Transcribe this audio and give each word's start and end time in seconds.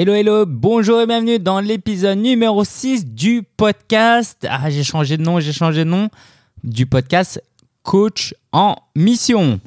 Hello, 0.00 0.14
hello, 0.14 0.46
bonjour 0.46 1.00
et 1.00 1.06
bienvenue 1.08 1.40
dans 1.40 1.58
l'épisode 1.58 2.18
numéro 2.18 2.62
6 2.62 3.04
du 3.04 3.42
podcast. 3.42 4.46
Ah, 4.48 4.70
j'ai 4.70 4.84
changé 4.84 5.16
de 5.16 5.24
nom, 5.24 5.40
j'ai 5.40 5.52
changé 5.52 5.80
de 5.80 5.90
nom. 5.90 6.08
Du 6.62 6.86
podcast 6.86 7.42
Coach 7.82 8.32
en 8.52 8.76
mission. 8.94 9.58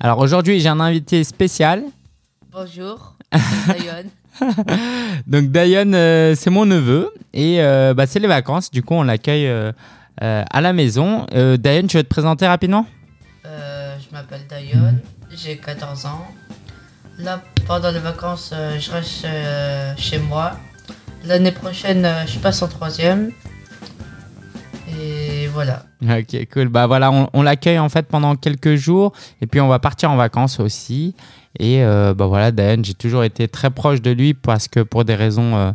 Alors 0.00 0.18
aujourd'hui, 0.18 0.58
j'ai 0.58 0.68
un 0.68 0.80
invité 0.80 1.22
spécial. 1.22 1.84
Bonjour, 2.50 3.14
Dayon. 3.68 4.10
Donc 5.28 5.52
Dayon, 5.52 5.92
euh, 5.92 6.34
c'est 6.34 6.50
mon 6.50 6.66
neveu 6.66 7.14
et 7.32 7.62
euh, 7.62 7.94
bah, 7.94 8.08
c'est 8.08 8.18
les 8.18 8.26
vacances. 8.26 8.72
Du 8.72 8.82
coup, 8.82 8.94
on 8.94 9.04
l'accueille 9.04 9.46
euh, 9.46 9.70
à 10.18 10.60
la 10.60 10.72
maison. 10.72 11.26
Dayon, 11.30 11.86
tu 11.86 11.96
veux 11.96 12.02
te 12.02 12.08
présenter 12.08 12.48
rapidement? 12.48 12.88
Je 13.44 14.12
m'appelle 14.12 14.46
Dayon, 14.48 14.98
j'ai 15.36 15.56
14 15.56 16.06
ans. 16.06 16.26
Là, 17.18 17.42
pendant 17.66 17.90
les 17.90 17.98
vacances, 17.98 18.50
euh, 18.52 18.78
je 18.78 18.90
reste 18.90 19.24
euh, 19.24 19.92
chez 19.96 20.18
moi. 20.18 20.52
L'année 21.24 21.52
prochaine, 21.52 22.04
euh, 22.04 22.26
je 22.26 22.38
passe 22.38 22.62
en 22.62 22.68
troisième. 22.68 23.30
Et 24.88 25.48
voilà. 25.48 25.84
Ok, 26.02 26.36
cool. 26.52 26.68
Bah 26.68 26.86
voilà, 26.86 27.10
on, 27.10 27.28
on 27.32 27.42
l'accueille 27.42 27.78
en 27.78 27.88
fait 27.88 28.06
pendant 28.06 28.36
quelques 28.36 28.74
jours 28.74 29.12
et 29.40 29.46
puis 29.46 29.60
on 29.60 29.68
va 29.68 29.78
partir 29.78 30.10
en 30.10 30.16
vacances 30.16 30.60
aussi. 30.60 31.14
Et 31.58 31.82
bah 31.84 32.26
voilà, 32.26 32.50
Dayan, 32.50 32.82
j'ai 32.82 32.94
toujours 32.94 33.22
été 33.22 33.46
très 33.46 33.70
proche 33.70 34.02
de 34.02 34.10
lui 34.10 34.34
parce 34.34 34.66
que 34.66 34.80
pour 34.80 35.04
des 35.04 35.14
raisons 35.14 35.72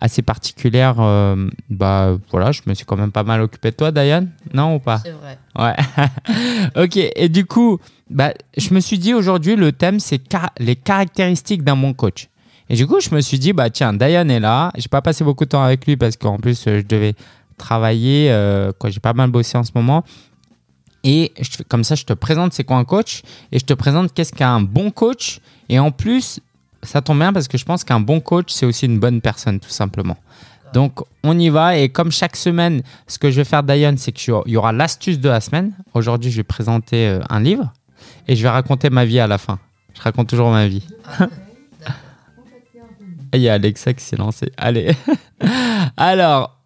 assez 0.00 0.22
particulières, 0.22 0.96
euh, 0.98 1.48
bah 1.68 2.16
voilà, 2.30 2.52
je 2.52 2.62
me 2.66 2.74
suis 2.74 2.86
quand 2.86 2.96
même 2.96 3.12
pas 3.12 3.22
mal 3.22 3.40
occupé 3.42 3.70
de 3.70 3.76
toi, 3.76 3.92
Dayan, 3.92 4.26
non 4.52 4.76
ou 4.76 4.78
pas? 4.78 4.98
C'est 4.98 5.12
vrai. 5.12 5.38
Ouais. 5.58 5.76
ok, 6.84 6.96
et 7.14 7.28
du 7.28 7.44
coup, 7.44 7.78
bah, 8.10 8.34
je 8.56 8.74
me 8.74 8.80
suis 8.80 8.98
dit 8.98 9.14
aujourd'hui, 9.14 9.56
le 9.56 9.72
thème, 9.72 10.00
c'est 10.00 10.20
les 10.58 10.76
caractéristiques 10.76 11.62
d'un 11.62 11.76
bon 11.76 11.94
coach. 11.94 12.28
Et 12.68 12.74
du 12.74 12.86
coup, 12.86 13.00
je 13.00 13.14
me 13.14 13.20
suis 13.20 13.38
dit, 13.38 13.52
bah 13.52 13.70
tiens, 13.70 13.92
Dayan 13.92 14.28
est 14.28 14.40
là. 14.40 14.72
J'ai 14.76 14.88
pas 14.88 15.02
passé 15.02 15.24
beaucoup 15.24 15.44
de 15.44 15.50
temps 15.50 15.62
avec 15.62 15.86
lui 15.86 15.96
parce 15.96 16.16
qu'en 16.16 16.36
plus, 16.36 16.66
euh, 16.66 16.80
je 16.80 16.86
devais 16.86 17.14
travailler. 17.56 18.30
euh, 18.30 18.72
j'ai 18.86 19.00
pas 19.00 19.12
mal 19.12 19.30
bossé 19.30 19.56
en 19.58 19.64
ce 19.64 19.72
moment. 19.74 20.04
Et 21.02 21.32
comme 21.68 21.82
ça, 21.82 21.94
je 21.94 22.04
te 22.04 22.12
présente 22.12 22.52
c'est 22.52 22.64
quoi 22.64 22.76
un 22.76 22.84
coach 22.84 23.22
et 23.52 23.58
je 23.58 23.64
te 23.64 23.72
présente 23.72 24.12
qu'est-ce 24.12 24.32
qu'un 24.32 24.60
bon 24.60 24.90
coach. 24.90 25.40
Et 25.68 25.78
en 25.78 25.90
plus, 25.90 26.40
ça 26.82 27.00
tombe 27.00 27.18
bien 27.18 27.32
parce 27.32 27.48
que 27.48 27.58
je 27.58 27.64
pense 27.64 27.84
qu'un 27.84 28.00
bon 28.00 28.20
coach, 28.20 28.52
c'est 28.52 28.66
aussi 28.66 28.86
une 28.86 28.98
bonne 28.98 29.20
personne, 29.20 29.60
tout 29.60 29.70
simplement. 29.70 30.16
Donc, 30.72 31.00
on 31.24 31.38
y 31.38 31.48
va. 31.48 31.76
Et 31.76 31.88
comme 31.88 32.12
chaque 32.12 32.36
semaine, 32.36 32.82
ce 33.06 33.18
que 33.18 33.30
je 33.30 33.36
vais 33.36 33.44
faire, 33.44 33.62
Dayan, 33.62 33.94
c'est 33.96 34.12
qu'il 34.12 34.34
y 34.46 34.56
aura 34.56 34.72
l'astuce 34.72 35.18
de 35.18 35.28
la 35.28 35.40
semaine. 35.40 35.72
Aujourd'hui, 35.94 36.30
je 36.30 36.36
vais 36.36 36.44
présenter 36.44 37.08
euh, 37.08 37.20
un 37.28 37.40
livre 37.40 37.72
et 38.30 38.36
je 38.36 38.42
vais 38.44 38.48
raconter 38.48 38.90
ma 38.90 39.04
vie 39.04 39.18
à 39.18 39.26
la 39.26 39.38
fin. 39.38 39.58
Je 39.92 40.00
raconte 40.00 40.28
toujours 40.28 40.50
ma 40.50 40.68
vie. 40.68 40.86
Il 43.34 43.40
y 43.40 43.48
a 43.48 43.54
Alexa 43.54 43.92
qui 43.92 44.04
s'est 44.04 44.16
lancé. 44.16 44.52
Allez. 44.56 44.94
Alors, 45.96 46.56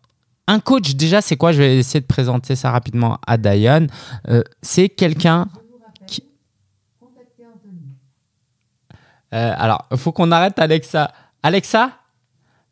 un 0.46 0.60
coach, 0.60 0.94
déjà, 0.94 1.22
c'est 1.22 1.38
quoi? 1.38 1.52
Je 1.52 1.58
vais 1.58 1.78
essayer 1.78 2.00
de 2.00 2.06
présenter 2.06 2.54
ça 2.54 2.70
rapidement 2.70 3.18
à 3.26 3.38
Dayan. 3.38 3.86
Euh, 4.28 4.42
c'est 4.60 4.90
quelqu'un 4.90 5.46
qui. 6.06 6.22
Euh, 9.32 9.54
alors, 9.56 9.86
il 9.90 9.96
faut 9.96 10.12
qu'on 10.12 10.32
arrête 10.32 10.58
Alexa. 10.58 11.12
Alexa, 11.42 11.92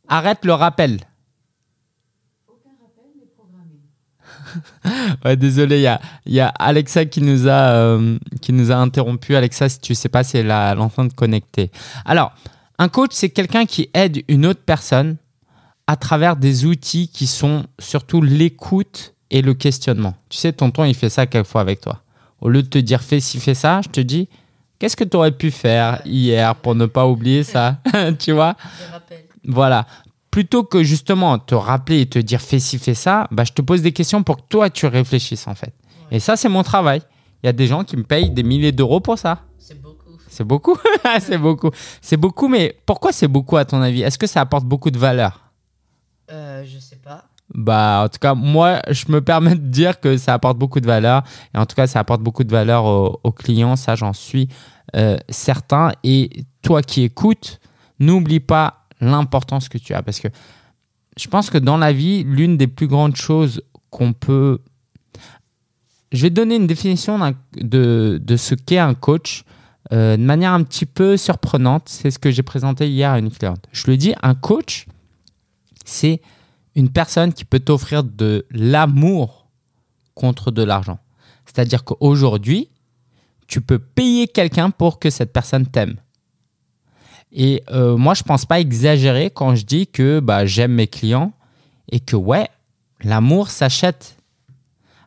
arrête 0.07 0.45
le 0.45 0.53
rappel. 0.53 1.01
Ouais, 5.25 5.37
désolé, 5.37 5.79
il 5.79 5.83
y 5.83 5.87
a, 5.87 6.01
il 6.27 6.33
y 6.35 6.41
a 6.41 6.49
Alexa 6.49 7.05
qui 7.05 7.23
nous 7.23 7.49
a, 7.49 7.71
euh, 7.71 8.19
qui 8.41 8.53
nous 8.53 8.71
a 8.71 8.77
interrompu. 8.77 9.37
Alexa, 9.37 9.69
si 9.69 9.81
tu 9.81 9.95
sais 9.95 10.09
pas, 10.09 10.25
c'est 10.25 10.43
l'enceinte 10.43 11.15
connectée. 11.15 11.71
Alors, 12.05 12.33
un 12.79 12.89
coach, 12.89 13.11
c'est 13.13 13.31
quelqu'un 13.31 13.67
qui 13.67 13.89
aide 13.95 14.23
une 14.29 14.47
autre 14.47 14.63
personne 14.65 15.17
à 15.87 15.97
travers 15.97 16.37
des 16.37 16.65
outils 16.65 17.09
qui 17.09 17.27
sont 17.27 17.67
surtout 17.79 18.23
l'écoute 18.23 19.15
et 19.31 19.43
le 19.43 19.55
questionnement. 19.55 20.15
Tu 20.29 20.39
sais, 20.39 20.53
tonton, 20.53 20.85
il 20.85 20.95
fait 20.95 21.11
ça 21.11 21.27
quelquefois 21.27 21.61
avec 21.61 21.81
toi. 21.81 22.03
Au 22.41 22.49
lieu 22.49 22.63
de 22.63 22.69
te 22.69 22.79
dire 22.79 23.03
fais 23.03 23.21
ci, 23.21 23.39
fais 23.41 23.55
ça, 23.55 23.81
je 23.83 23.89
te 23.89 24.01
dis 24.01 24.29
qu'est-ce 24.79 24.97
que 24.97 25.05
tu 25.05 25.17
aurais 25.17 25.33
pu 25.33 25.51
faire 25.51 26.01
hier 26.05 26.55
pour 26.57 26.75
ne 26.75 26.87
pas 26.87 27.07
oublier 27.07 27.45
ça? 27.45 27.79
Tu 28.19 28.33
vois? 28.33 28.57
Voilà. 29.45 29.87
Plutôt 30.33 30.65
que 30.65 30.83
justement 30.83 31.39
te 31.39 31.55
rappeler 31.55 32.01
et 32.01 32.07
te 32.07 32.19
dire 32.19 32.41
fais 32.41 32.59
ci, 32.59 32.79
fais 32.79 32.95
ça, 32.95 33.29
bah, 33.31 33.45
je 33.45 33.53
te 33.53 33.63
pose 33.63 33.83
des 33.83 33.93
questions 33.93 34.25
pour 34.25 34.39
que 34.39 34.43
toi 34.49 34.69
tu 34.71 34.87
réfléchisses 34.87 35.47
en 35.47 35.55
fait. 35.55 35.73
Et 36.11 36.19
ça, 36.21 36.37
c'est 36.37 36.49
mon 36.49 36.63
travail. 36.65 37.03
Il 37.43 37.47
y 37.47 37.49
a 37.49 37.53
des 37.53 37.67
gens 37.67 37.85
qui 37.85 37.97
me 37.97 38.03
payent 38.03 38.31
des 38.31 38.43
milliers 38.43 38.73
d'euros 38.73 39.01
pour 39.01 39.19
ça. 39.19 39.43
C'est 39.59 39.81
beaucoup. 39.81 40.19
C'est 40.29 40.45
beaucoup. 40.45 40.79
c'est 41.21 41.39
beaucoup. 41.39 41.71
C'est 42.01 42.17
beaucoup, 42.17 42.49
mais 42.49 42.77
pourquoi 42.87 43.13
c'est 43.13 43.29
beaucoup 43.29 43.57
à 43.57 43.65
ton 43.65 43.81
avis? 43.83 44.03
Est-ce 44.03 44.19
que 44.19 44.27
ça 44.27 44.41
apporte 44.41 44.65
beaucoup 44.65 44.91
de 44.91 44.99
valeur? 44.99 45.53
Euh, 46.31 46.65
je 46.65 46.79
sais 46.79 46.97
pas. 46.97 47.25
Bah, 47.55 48.03
en 48.05 48.09
tout 48.09 48.19
cas, 48.19 48.35
moi, 48.35 48.81
je 48.89 49.05
me 49.09 49.21
permets 49.21 49.55
de 49.55 49.67
dire 49.67 50.01
que 50.01 50.17
ça 50.17 50.33
apporte 50.33 50.57
beaucoup 50.57 50.81
de 50.81 50.87
valeur. 50.87 51.23
Et 51.55 51.59
en 51.59 51.67
tout 51.67 51.77
cas, 51.77 51.87
ça 51.87 52.01
apporte 52.01 52.23
beaucoup 52.23 52.45
de 52.45 52.51
valeur 52.51 52.87
aux, 52.87 53.21
aux 53.23 53.33
clients. 53.33 53.77
Ça, 53.77 53.95
j'en 53.95 54.15
suis 54.15 54.49
euh, 54.97 55.19
certain. 55.29 55.93
Et 56.05 56.45
toi 56.63 56.81
qui 56.83 57.03
écoutes, 57.03 57.61
n'oublie 57.99 58.41
pas 58.41 58.82
l'importance 59.03 59.69
que 59.69 59.79
tu 59.79 59.93
as. 59.93 60.03
Parce 60.03 60.21
que 60.21 60.29
je 61.19 61.29
pense 61.29 61.51
que 61.51 61.59
dans 61.59 61.77
la 61.77 61.93
vie, 61.93 62.25
l'une 62.25 62.57
des 62.57 62.67
plus 62.67 62.87
grandes 62.87 63.17
choses 63.17 63.63
qu'on 63.91 64.15
peut... 64.15 64.61
Je 66.13 66.23
vais 66.23 66.31
donner 66.31 66.57
une 66.57 66.67
définition 66.67 67.19
de 67.55 68.37
ce 68.37 68.55
qu'est 68.55 68.79
un 68.79 68.95
coach 68.95 69.45
euh, 69.93 70.17
de 70.17 70.23
manière 70.23 70.53
un 70.53 70.63
petit 70.63 70.87
peu 70.87 71.17
surprenante. 71.17 71.89
C'est 71.89 72.11
ce 72.11 72.19
que 72.19 72.31
j'ai 72.31 72.43
présenté 72.43 72.89
hier 72.89 73.11
à 73.11 73.19
une 73.19 73.31
cliente. 73.31 73.67
Je 73.73 73.85
lui 73.85 73.95
ai 73.95 73.97
dit, 73.97 74.15
un 74.23 74.35
coach, 74.35 74.87
c'est 75.85 76.23
une 76.75 76.91
personne 76.91 77.33
qui 77.33 77.45
peut 77.45 77.61
t'offrir 77.61 78.05
de 78.05 78.47
l'amour 78.51 79.49
contre 80.15 80.51
de 80.51 80.63
l'argent. 80.63 80.99
C'est-à-dire 81.45 81.85
qu'aujourd'hui, 81.85 82.71
tu 83.47 83.61
peux 83.61 83.79
payer 83.79 84.29
quelqu'un 84.29 84.71
pour 84.71 84.99
que 84.99 85.11
cette 85.11 85.33
personne 85.33 85.67
t'aime. 85.67 85.97
Et 87.33 87.63
euh, 87.71 87.97
moi, 87.97 88.15
je 88.15 88.23
pense 88.23 88.45
pas 88.45 88.61
exagérer 88.61 89.31
quand 89.31 89.55
je 89.57 89.65
dis 89.65 89.87
que 89.87 90.21
bah, 90.21 90.45
j'aime 90.45 90.73
mes 90.73 90.87
clients 90.87 91.33
et 91.91 92.01
que 92.01 92.17
ouais, 92.17 92.49
l'amour 93.03 93.49
s'achète. 93.49 94.17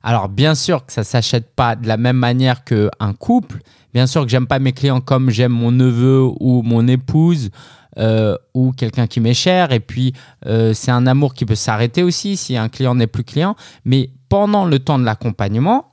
Alors 0.02 0.30
bien 0.30 0.54
sûr 0.54 0.86
que 0.86 0.94
ça 0.94 1.04
s'achète 1.04 1.56
pas 1.56 1.76
de 1.76 1.88
la 1.88 1.98
même 1.98 2.18
manière 2.18 2.64
qu'un 2.64 3.14
couple. 3.18 3.62
Bien 3.94 4.08
sûr 4.08 4.24
que 4.24 4.30
j'aime 4.30 4.46
pas 4.46 4.60
mes 4.60 4.74
clients 4.74 5.02
comme 5.02 5.30
j'aime 5.30 5.52
mon 5.52 5.72
neveu 5.72 6.22
ou 6.40 6.62
mon 6.62 6.88
épouse 6.88 7.50
euh, 7.98 8.38
ou 8.54 8.72
quelqu'un 8.72 9.08
qui 9.08 9.20
m'est 9.20 9.34
cher. 9.34 9.72
Et 9.72 9.80
puis 9.80 10.14
euh, 10.46 10.74
c'est 10.74 10.92
un 10.92 11.08
amour 11.08 11.34
qui 11.34 11.46
peut 11.46 11.56
s'arrêter 11.56 12.04
aussi 12.04 12.38
si 12.38 12.56
un 12.56 12.70
client 12.70 12.94
n'est 12.94 13.08
plus 13.08 13.24
client. 13.24 13.56
Mais 13.84 14.12
pendant 14.30 14.66
le 14.66 14.78
temps 14.78 15.00
de 15.00 15.06
l'accompagnement, 15.06 15.92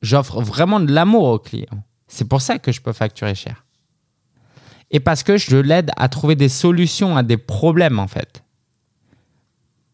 j'offre 0.00 0.40
vraiment 0.40 0.78
de 0.78 0.92
l'amour 0.92 1.24
au 1.24 1.38
client. 1.38 1.82
C'est 2.06 2.28
pour 2.28 2.40
ça 2.40 2.58
que 2.58 2.70
je 2.70 2.80
peux 2.80 2.92
facturer 2.92 3.34
cher. 3.34 3.64
Et 4.90 5.00
parce 5.00 5.22
que 5.22 5.36
je 5.36 5.56
l'aide 5.56 5.90
à 5.96 6.08
trouver 6.08 6.34
des 6.34 6.48
solutions 6.48 7.16
à 7.16 7.22
des 7.22 7.36
problèmes 7.36 7.98
en 7.98 8.06
fait. 8.08 8.42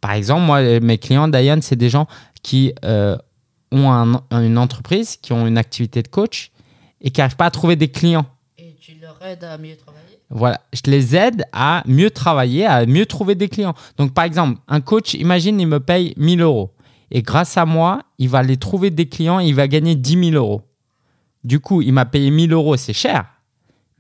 Par 0.00 0.12
exemple, 0.12 0.42
moi, 0.42 0.80
mes 0.80 0.98
clients, 0.98 1.28
Diane, 1.28 1.62
c'est 1.62 1.76
des 1.76 1.88
gens 1.90 2.06
qui 2.42 2.72
euh, 2.84 3.16
ont 3.72 3.90
un- 3.90 4.22
une 4.30 4.58
entreprise, 4.58 5.16
qui 5.16 5.32
ont 5.32 5.46
une 5.46 5.58
activité 5.58 6.02
de 6.02 6.08
coach 6.08 6.50
et 7.00 7.10
qui 7.10 7.20
n'arrivent 7.20 7.36
pas 7.36 7.46
à 7.46 7.50
trouver 7.50 7.74
des 7.76 7.88
clients. 7.88 8.26
Et 8.58 8.74
tu 8.80 8.92
leur 9.00 9.20
aides 9.22 9.44
à 9.44 9.56
mieux 9.58 9.76
travailler? 9.76 10.18
Voilà, 10.30 10.60
je 10.72 10.90
les 10.90 11.16
aide 11.16 11.44
à 11.52 11.82
mieux 11.86 12.10
travailler, 12.10 12.66
à 12.66 12.86
mieux 12.86 13.06
trouver 13.06 13.34
des 13.34 13.48
clients. 13.48 13.74
Donc, 13.98 14.12
par 14.14 14.24
exemple, 14.24 14.60
un 14.68 14.80
coach, 14.80 15.14
imagine, 15.14 15.60
il 15.60 15.66
me 15.66 15.80
paye 15.80 16.12
1000 16.16 16.40
euros. 16.40 16.70
Et 17.10 17.22
grâce 17.22 17.56
à 17.56 17.64
moi, 17.66 18.02
il 18.18 18.28
va 18.28 18.38
aller 18.38 18.56
trouver 18.56 18.90
des 18.90 19.06
clients 19.08 19.40
et 19.40 19.46
il 19.46 19.54
va 19.54 19.68
gagner 19.68 19.94
10 19.94 20.30
000 20.30 20.36
euros. 20.36 20.62
Du 21.44 21.60
coup, 21.60 21.82
il 21.82 21.92
m'a 21.92 22.04
payé 22.06 22.30
1000 22.30 22.52
euros, 22.52 22.76
c'est 22.76 22.92
cher. 22.94 23.26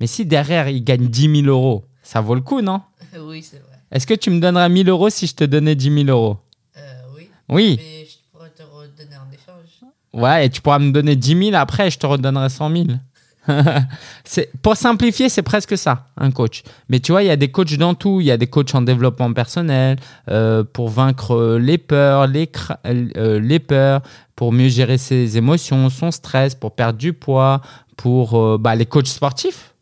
Mais 0.00 0.06
si 0.06 0.26
derrière, 0.26 0.68
il 0.68 0.82
gagne 0.84 1.06
10 1.06 1.42
000 1.42 1.46
euros, 1.48 1.84
ça 2.02 2.20
vaut 2.20 2.34
le 2.34 2.40
coup, 2.40 2.60
non 2.60 2.80
Oui, 3.20 3.42
c'est 3.42 3.58
vrai. 3.58 3.68
Est-ce 3.92 4.06
que 4.06 4.14
tu 4.14 4.30
me 4.30 4.40
donnerais 4.40 4.68
1000 4.68 4.88
euros 4.88 5.08
si 5.10 5.26
je 5.26 5.34
te 5.34 5.44
donnais 5.44 5.74
10 5.76 6.04
000 6.04 6.08
euros 6.08 6.38
Euh, 6.76 6.80
oui. 7.16 7.28
Oui. 7.48 7.76
Mais 7.78 8.06
je 8.06 8.16
pourrais 8.32 8.50
te 8.50 8.62
redonner 8.62 9.16
en 9.16 9.30
échange. 9.32 9.90
Ouais, 10.12 10.46
et 10.46 10.50
tu 10.50 10.60
pourras 10.60 10.78
me 10.80 10.90
donner 10.90 11.14
10 11.16 11.50
000 11.50 11.54
après, 11.54 11.90
je 11.90 11.98
te 11.98 12.06
redonnerai 12.06 12.48
100 12.48 12.70
000. 12.70 12.84
c'est, 14.24 14.50
pour 14.62 14.76
simplifier, 14.76 15.28
c'est 15.28 15.42
presque 15.42 15.76
ça, 15.76 16.06
un 16.16 16.30
coach. 16.30 16.62
Mais 16.88 16.98
tu 17.00 17.12
vois, 17.12 17.22
il 17.22 17.26
y 17.26 17.30
a 17.30 17.36
des 17.36 17.50
coachs 17.50 17.74
dans 17.76 17.94
tout. 17.94 18.20
Il 18.20 18.26
y 18.26 18.30
a 18.30 18.36
des 18.38 18.46
coachs 18.46 18.74
en 18.74 18.80
développement 18.82 19.32
personnel, 19.32 19.98
euh, 20.30 20.64
pour 20.64 20.88
vaincre 20.88 21.32
euh, 21.34 21.58
les 21.58 21.76
peurs, 21.78 22.26
les, 22.26 22.46
cra- 22.46 22.78
euh, 22.86 23.38
les 23.38 23.58
peurs, 23.58 24.00
pour 24.34 24.50
mieux 24.52 24.68
gérer 24.68 24.98
ses 24.98 25.36
émotions, 25.36 25.90
son 25.90 26.10
stress, 26.10 26.54
pour 26.54 26.74
perdre 26.74 26.98
du 26.98 27.12
poids, 27.12 27.60
pour 27.96 28.34
euh, 28.40 28.56
bah, 28.58 28.74
les 28.74 28.86
coachs 28.86 29.06
sportifs, 29.08 29.73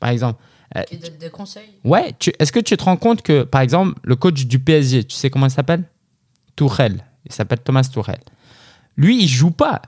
par 0.00 0.10
exemple. 0.10 0.40
Euh, 0.76 0.82
des 1.20 1.30
conseils 1.30 1.70
Ouais, 1.84 2.14
est-ce 2.38 2.52
que 2.52 2.60
tu 2.60 2.76
te 2.76 2.84
rends 2.84 2.96
compte 2.96 3.22
que, 3.22 3.44
par 3.44 3.60
exemple, 3.60 3.98
le 4.02 4.16
coach 4.16 4.46
du 4.46 4.58
PSG, 4.58 5.04
tu 5.04 5.14
sais 5.14 5.30
comment 5.30 5.46
il 5.46 5.50
s'appelle? 5.50 5.84
Tourelle. 6.56 7.04
Il 7.24 7.32
s'appelle 7.32 7.60
Thomas 7.60 7.88
Tourelle. 7.92 8.22
Lui, 8.96 9.22
il 9.22 9.28
joue 9.28 9.50
pas 9.50 9.82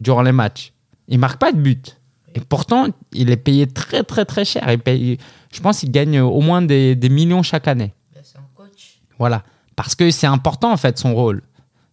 durant 0.00 0.22
les 0.22 0.32
matchs. 0.32 0.72
Il 1.06 1.18
marque 1.18 1.38
pas 1.38 1.52
de 1.52 1.58
but. 1.58 2.00
Et 2.34 2.40
pourtant, 2.40 2.88
il 3.12 3.30
est 3.30 3.36
payé 3.36 3.66
très, 3.66 4.02
très, 4.02 4.24
très 4.24 4.44
cher. 4.44 4.64
Il 4.70 4.78
paye, 4.78 5.18
je 5.52 5.60
pense 5.60 5.80
qu'il 5.80 5.90
gagne 5.90 6.20
au 6.20 6.40
moins 6.40 6.62
des, 6.62 6.94
des 6.94 7.08
millions 7.08 7.42
chaque 7.42 7.68
année. 7.68 7.94
Ben, 8.14 8.20
c'est 8.22 8.38
un 8.38 8.48
coach. 8.54 9.00
Voilà. 9.18 9.42
Parce 9.76 9.94
que 9.94 10.10
c'est 10.10 10.26
important, 10.26 10.72
en 10.72 10.76
fait, 10.76 10.98
son 10.98 11.14
rôle. 11.14 11.42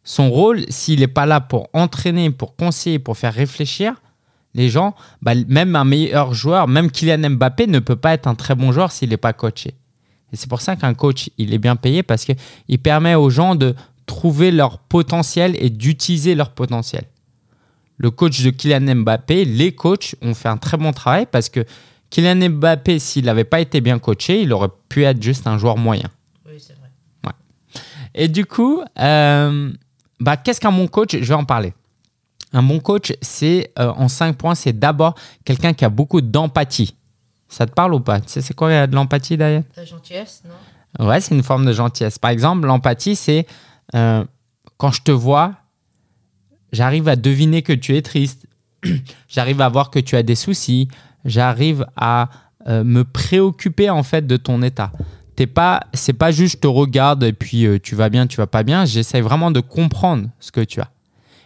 Son 0.03 0.29
rôle, 0.29 0.65
s'il 0.69 0.99
n'est 0.99 1.07
pas 1.07 1.25
là 1.25 1.41
pour 1.41 1.69
entraîner, 1.73 2.29
pour 2.31 2.55
conseiller, 2.55 2.99
pour 2.99 3.17
faire 3.17 3.33
réfléchir 3.33 3.95
les 4.55 4.69
gens, 4.69 4.95
bah, 5.21 5.33
même 5.47 5.75
un 5.75 5.83
meilleur 5.83 6.33
joueur, 6.33 6.67
même 6.67 6.89
Kylian 6.89 7.29
Mbappé 7.31 7.67
ne 7.67 7.79
peut 7.79 7.95
pas 7.95 8.13
être 8.13 8.27
un 8.27 8.35
très 8.35 8.55
bon 8.55 8.71
joueur 8.71 8.91
s'il 8.91 9.09
n'est 9.09 9.17
pas 9.17 9.33
coaché. 9.33 9.75
Et 10.31 10.37
c'est 10.37 10.49
pour 10.49 10.61
ça 10.61 10.75
qu'un 10.75 10.93
coach, 10.93 11.29
il 11.37 11.53
est 11.53 11.59
bien 11.59 11.75
payé 11.75 12.01
parce 12.01 12.25
qu'il 12.25 12.79
permet 12.79 13.15
aux 13.15 13.29
gens 13.29 13.53
de 13.55 13.75
trouver 14.05 14.51
leur 14.51 14.79
potentiel 14.79 15.55
et 15.59 15.69
d'utiliser 15.69 16.35
leur 16.35 16.51
potentiel. 16.51 17.03
Le 17.97 18.11
coach 18.11 18.41
de 18.41 18.49
Kylian 18.49 18.95
Mbappé, 18.95 19.45
les 19.45 19.73
coachs 19.73 20.15
ont 20.21 20.33
fait 20.33 20.49
un 20.49 20.57
très 20.57 20.77
bon 20.77 20.91
travail 20.91 21.27
parce 21.29 21.49
que 21.49 21.65
Kylian 22.09 22.49
Mbappé, 22.49 22.99
s'il 22.99 23.25
n'avait 23.25 23.43
pas 23.43 23.59
été 23.59 23.81
bien 23.81 23.99
coaché, 23.99 24.41
il 24.41 24.53
aurait 24.53 24.69
pu 24.89 25.03
être 25.03 25.21
juste 25.21 25.47
un 25.47 25.57
joueur 25.57 25.77
moyen. 25.77 26.09
Oui, 26.47 26.53
c'est 26.57 26.77
vrai. 26.77 26.89
Et 28.13 28.29
du 28.29 28.45
coup, 28.45 28.81
euh, 28.97 29.71
bah, 30.21 30.37
qu'est-ce 30.37 30.61
qu'un 30.61 30.71
bon 30.71 30.87
coach? 30.87 31.11
Je 31.11 31.25
vais 31.25 31.33
en 31.33 31.43
parler. 31.43 31.73
Un 32.55 32.63
bon 32.63 32.79
coach, 32.79 33.13
c'est 33.21 33.71
euh, 33.77 33.91
en 33.97 34.07
cinq 34.07 34.37
points, 34.37 34.55
c'est 34.55 34.71
d'abord 34.71 35.15
quelqu'un 35.43 35.73
qui 35.73 35.83
a 35.83 35.89
beaucoup 35.89 36.21
d'empathie. 36.21 36.95
Ça 37.49 37.65
te 37.65 37.71
parle 37.71 37.93
ou 37.93 37.99
pas? 37.99 38.21
Tu 38.21 38.29
sais, 38.29 38.41
c'est 38.41 38.53
quoi 38.53 38.69
euh, 38.69 38.87
de 38.87 38.95
l'empathie, 38.95 39.35
Diane 39.35 39.63
La 39.75 39.83
gentillesse, 39.83 40.43
non? 40.45 41.05
Ouais, 41.05 41.19
c'est 41.19 41.35
une 41.35 41.43
forme 41.43 41.65
de 41.65 41.73
gentillesse. 41.73 42.17
Par 42.17 42.31
exemple, 42.31 42.65
l'empathie, 42.65 43.17
c'est 43.17 43.45
euh, 43.93 44.23
quand 44.77 44.91
je 44.91 45.01
te 45.01 45.11
vois, 45.11 45.53
j'arrive 46.71 47.07
à 47.09 47.17
deviner 47.17 47.61
que 47.61 47.73
tu 47.73 47.95
es 47.97 48.01
triste, 48.01 48.45
j'arrive 49.27 49.59
à 49.61 49.67
voir 49.67 49.89
que 49.89 49.99
tu 49.99 50.15
as 50.15 50.23
des 50.23 50.35
soucis, 50.35 50.87
j'arrive 51.25 51.85
à 51.97 52.29
euh, 52.67 52.83
me 52.83 53.03
préoccuper 53.03 53.89
en 53.89 54.03
fait 54.03 54.25
de 54.25 54.37
ton 54.37 54.61
état. 54.61 54.91
T'es 55.35 55.47
pas, 55.47 55.81
c'est 55.93 56.13
pas 56.13 56.31
juste 56.31 56.55
je 56.55 56.59
te 56.61 56.67
regarde 56.67 57.23
et 57.23 57.33
puis 57.33 57.65
euh, 57.65 57.77
tu 57.77 57.95
vas 57.95 58.09
bien, 58.09 58.25
tu 58.25 58.37
vas 58.37 58.47
pas 58.47 58.63
bien. 58.63 58.85
J'essaie 58.85 59.21
vraiment 59.21 59.51
de 59.51 59.59
comprendre 59.59 60.29
ce 60.39 60.51
que 60.51 60.61
tu 60.61 60.79
as. 60.79 60.89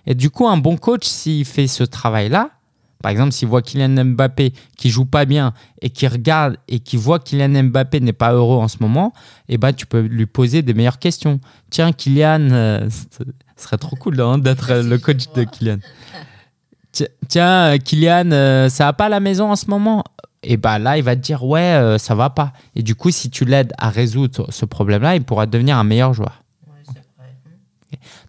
Et 0.10 0.16
du 0.16 0.30
coup, 0.30 0.46
un 0.48 0.58
bon 0.58 0.76
coach, 0.76 1.06
s'il 1.06 1.46
fait 1.46 1.68
ce 1.68 1.84
travail-là, 1.84 2.50
par 3.02 3.12
exemple, 3.12 3.32
s'il 3.32 3.48
voit 3.48 3.62
Kylian 3.62 4.04
Mbappé 4.04 4.52
qui 4.76 4.90
joue 4.90 5.06
pas 5.06 5.24
bien 5.24 5.54
et 5.82 5.90
qui 5.90 6.06
regarde 6.06 6.58
et 6.68 6.80
qui 6.82 6.98
voit 6.98 7.20
Kylian 7.20 7.64
Mbappé 7.64 8.02
n'est 8.02 8.12
pas 8.12 8.34
heureux 8.34 8.58
en 8.58 8.68
ce 8.68 8.76
moment, 8.82 9.14
eh 9.48 9.58
ben, 9.58 9.72
tu 9.72 9.86
peux 9.86 10.02
lui 10.02 10.26
poser 10.26 10.64
des 10.64 10.74
meilleures 10.74 11.00
questions. 11.00 11.40
Tiens, 11.70 11.94
Kylian, 11.94 12.50
euh, 12.52 12.90
ce 12.90 13.24
serait 13.64 13.78
trop 13.78 13.96
cool 13.96 14.20
hein, 14.20 14.38
d'être 14.38 14.70
euh, 14.72 14.84
le 14.84 14.98
coach 14.98 15.32
de 15.34 15.46
Kylian. 15.46 15.78
Ti- 16.92 17.08
Tiens, 17.30 17.74
euh, 17.74 17.78
Kylian, 17.78 18.68
ça 18.70 18.86
va 18.86 18.94
pas 18.94 19.06
à 19.06 19.10
la 19.10 19.22
maison 19.22 19.50
en 19.52 19.56
ce 19.56 19.68
moment? 19.68 20.04
Et 20.44 20.58
ben 20.58 20.78
là, 20.80 20.98
il 20.98 21.04
va 21.04 21.16
te 21.16 21.22
dire 21.22 21.44
ouais, 21.46 21.62
euh, 21.62 21.98
ça 21.98 22.16
va 22.16 22.30
pas. 22.30 22.52
Et 22.76 22.82
du 22.84 22.96
coup, 22.96 23.12
si 23.12 23.30
tu 23.30 23.46
l'aides 23.46 23.74
à 23.78 23.90
résoudre 23.90 24.48
ce 24.52 24.66
problème-là, 24.66 25.16
il 25.16 25.24
pourra 25.24 25.46
devenir 25.46 25.78
un 25.78 25.84
meilleur 25.84 26.14
joueur. 26.14 26.44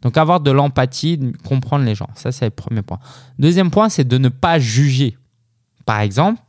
Donc 0.03 0.17
avoir 0.17 0.41
de 0.41 0.51
l'empathie, 0.51 1.21
comprendre 1.45 1.85
les 1.85 1.95
gens, 1.95 2.09
ça 2.15 2.33
c'est 2.33 2.47
le 2.47 2.51
premier 2.51 2.83
point. 2.83 2.99
Deuxième 3.39 3.71
point, 3.71 3.89
c'est 3.89 4.07
de 4.07 4.19
ne 4.19 4.29
pas 4.29 4.59
juger. 4.59 5.19
Par 5.85 6.01
exemple, 6.01 6.41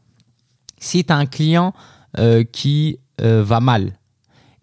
si 0.80 1.03
tu 1.03 1.12
as 1.12 1.18
un 1.18 1.25
client 1.25 1.74
euh, 2.18 2.44
qui 2.44 3.00
euh, 3.21 3.44
va 3.44 3.59
mal, 3.59 3.94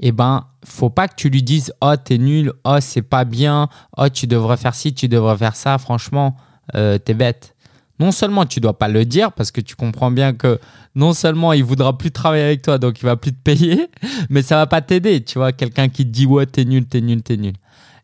eh 0.00 0.12
ben, 0.12 0.46
faut 0.64 0.90
pas 0.90 1.08
que 1.08 1.14
tu 1.16 1.28
lui 1.28 1.42
dises 1.42 1.72
"Oh, 1.80 1.94
t'es 2.02 2.18
nul, 2.18 2.52
oh, 2.64 2.78
c'est 2.80 3.02
pas 3.02 3.24
bien, 3.24 3.68
oh, 3.96 4.08
tu 4.08 4.26
devrais 4.26 4.56
faire 4.56 4.74
ci, 4.74 4.94
tu 4.94 5.08
devrais 5.08 5.36
faire 5.36 5.56
ça, 5.56 5.76
franchement, 5.78 6.36
euh, 6.74 6.98
t'es 6.98 7.14
bête." 7.14 7.54
Non 8.00 8.12
seulement 8.12 8.46
tu 8.46 8.60
dois 8.60 8.78
pas 8.78 8.86
le 8.86 9.04
dire 9.04 9.32
parce 9.32 9.50
que 9.50 9.60
tu 9.60 9.74
comprends 9.74 10.12
bien 10.12 10.32
que 10.32 10.60
non 10.94 11.12
seulement 11.12 11.52
il 11.52 11.64
voudra 11.64 11.98
plus 11.98 12.12
travailler 12.12 12.44
avec 12.44 12.62
toi 12.62 12.78
donc 12.78 13.00
il 13.00 13.04
va 13.04 13.16
plus 13.16 13.32
te 13.32 13.42
payer, 13.42 13.90
mais 14.30 14.42
ça 14.42 14.56
va 14.56 14.66
pas 14.66 14.80
t'aider, 14.80 15.22
tu 15.24 15.38
vois, 15.38 15.52
quelqu'un 15.52 15.88
qui 15.88 16.04
te 16.04 16.10
dit 16.10 16.24
"Ouais, 16.26 16.46
t'es 16.46 16.64
nul, 16.64 16.86
t'es 16.86 17.00
nul, 17.00 17.22
t'es 17.22 17.36
nul." 17.36 17.54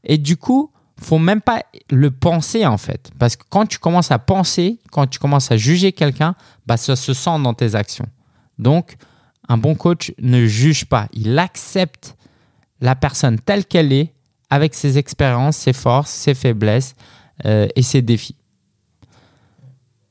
Et 0.05 0.19
du 0.19 0.37
coup, 0.37 0.71
faut 1.01 1.19
même 1.19 1.41
pas 1.41 1.63
le 1.91 2.11
penser 2.11 2.65
en 2.67 2.79
fait. 2.79 3.11
Parce 3.19 3.37
que 3.37 3.45
quand 3.49 3.67
tu 3.67 3.79
commences 3.79 4.11
à 4.11 4.19
penser, 4.19 4.79
quand 4.93 5.07
tu 5.07 5.19
commences 5.19 5.51
à 5.51 5.57
juger 5.57 5.93
quelqu'un, 5.93 6.35
bah, 6.67 6.77
ça 6.77 6.95
se 6.97 7.13
sent 7.15 7.39
dans 7.43 7.55
tes 7.55 7.75
actions. 7.75 8.07
Donc, 8.59 8.97
un 9.49 9.57
bon 9.59 9.75
coach 9.75 10.13
ne 10.21 10.47
juge 10.47 10.85
pas. 10.87 11.09
Il 11.13 11.39
accepte 11.39 12.17
la 12.81 12.95
personne 12.95 13.39
telle 13.39 13.65
qu'elle 13.67 13.93
est, 13.93 14.15
avec 14.51 14.75
ses 14.75 14.99
expériences, 14.99 15.57
ses 15.57 15.73
forces, 15.73 16.11
ses 16.11 16.35
faiblesses 16.35 16.95
euh, 17.45 17.67
et 17.75 17.83
ses 17.83 18.03
défis. 18.03 18.37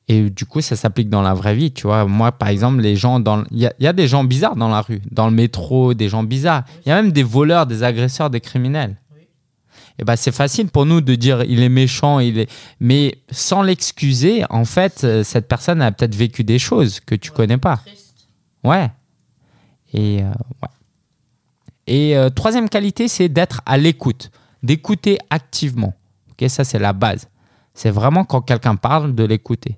Et 0.10 0.30
du 0.30 0.46
coup, 0.46 0.60
ça 0.60 0.76
s'applique 0.76 1.10
dans 1.10 1.22
la 1.22 1.34
vraie 1.34 1.56
vie. 1.56 1.72
Tu 1.72 1.84
vois, 1.88 2.06
moi, 2.06 2.34
par 2.34 2.50
exemple, 2.50 2.82
les 2.82 2.96
gens 2.98 3.22
dans. 3.22 3.46
Il 3.52 3.60
y, 3.60 3.66
a- 3.66 3.74
il 3.80 3.86
y 3.86 3.88
a 3.88 3.94
des 3.94 4.08
gens 4.08 4.24
bizarres 4.26 4.58
dans 4.58 4.68
la 4.68 4.82
rue, 4.82 5.02
dans 5.12 5.28
le 5.28 5.34
métro, 5.34 5.94
des 5.94 6.10
gens 6.10 6.24
bizarres. 6.24 6.66
Il 6.86 6.90
y 6.90 6.92
a 6.92 7.02
même 7.02 7.14
des 7.14 7.24
voleurs, 7.24 7.66
des 7.66 7.84
agresseurs, 7.84 8.30
des 8.30 8.42
criminels. 8.42 8.98
Et 10.00 10.04
ben, 10.04 10.16
c'est 10.16 10.32
facile 10.32 10.68
pour 10.70 10.86
nous 10.86 11.02
de 11.02 11.16
dire 11.16 11.44
il 11.44 11.62
est 11.62 11.70
méchant, 11.70 12.20
il 12.20 12.40
est. 12.40 12.50
Mais 12.80 13.20
sans 13.32 13.62
l'excuser, 13.62 14.44
en 14.50 14.66
fait, 14.66 15.04
euh, 15.04 15.24
cette 15.24 15.48
personne 15.48 15.82
a 15.82 15.92
peut-être 15.92 16.16
vécu 16.16 16.44
des 16.44 16.60
choses 16.60 17.00
que 17.00 17.16
tu 17.16 17.30
Ouais, 17.30 17.36
connais 17.38 17.58
pas. 17.58 17.78
Triste. 17.78 18.28
Ouais. 18.64 18.92
Et, 19.94 20.24
euh, 20.24 20.28
ouais. 20.62 20.70
Et 21.86 22.18
euh, 22.18 22.30
troisième 22.30 22.70
qualité, 22.70 23.08
c'est 23.08 23.30
d'être 23.30 23.62
à 23.66 23.78
l'écoute, 23.78 24.32
d'écouter 24.64 25.20
activement. 25.30 25.94
Ok, 26.32 26.50
ça, 26.50 26.64
c'est 26.64 26.80
la 26.80 26.94
base. 26.94 27.28
C'est 27.74 27.92
vraiment 27.92 28.24
quand 28.24 28.42
quelqu'un 28.42 28.76
parle, 28.76 29.14
de 29.14 29.24
l'écouter. 29.24 29.78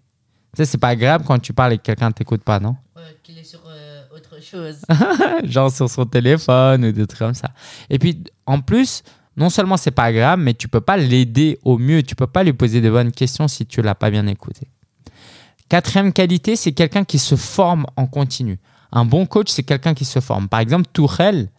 Tu 0.55 0.57
sais, 0.57 0.65
c'est 0.65 0.77
pas 0.77 0.89
agréable 0.89 1.25
quand 1.25 1.39
tu 1.39 1.51
parles 1.53 1.73
et 1.73 1.77
que 1.77 1.83
quelqu'un 1.83 2.11
t'écoute 2.11 2.43
pas, 2.43 2.59
non? 2.59 2.75
Ouais, 2.95 3.01
qu'il 3.23 3.37
est 3.37 3.43
sur 3.43 3.61
euh, 3.67 4.03
autre 4.15 4.41
chose. 4.41 4.77
Genre 5.43 5.71
sur 5.71 5.89
son 5.89 6.05
téléphone 6.05 6.85
ou 6.85 6.91
des 6.91 7.07
trucs 7.07 7.19
comme 7.19 7.33
ça. 7.33 7.49
Et 7.89 7.99
puis, 7.99 8.23
en 8.45 8.61
plus, 8.61 9.03
non 9.37 9.49
seulement 9.49 9.77
c'est 9.77 9.91
pas 9.91 10.05
agréable, 10.05 10.43
mais 10.43 10.53
tu 10.53 10.67
peux 10.67 10.81
pas 10.81 10.97
l'aider 10.97 11.59
au 11.63 11.77
mieux. 11.77 12.03
Tu 12.03 12.15
peux 12.15 12.27
pas 12.27 12.43
lui 12.43 12.53
poser 12.53 12.81
de 12.81 12.89
bonnes 12.89 13.11
questions 13.11 13.47
si 13.47 13.65
tu 13.65 13.81
l'as 13.81 13.95
pas 13.95 14.09
bien 14.09 14.27
écouté. 14.27 14.67
Quatrième 15.67 16.13
qualité, 16.13 16.55
c'est 16.55 16.71
quelqu'un 16.71 17.03
qui 17.03 17.19
se 17.19 17.35
forme 17.35 17.85
en 17.95 18.05
continu. 18.07 18.59
Un 18.91 19.03
bon 19.03 19.25
coach, 19.25 19.49
c'est 19.49 19.63
quelqu'un 19.63 19.93
qui 19.93 20.05
se 20.05 20.19
forme. 20.19 20.47
Par 20.47 20.59
exemple, 20.59 20.85
Tourelle, 20.93 21.49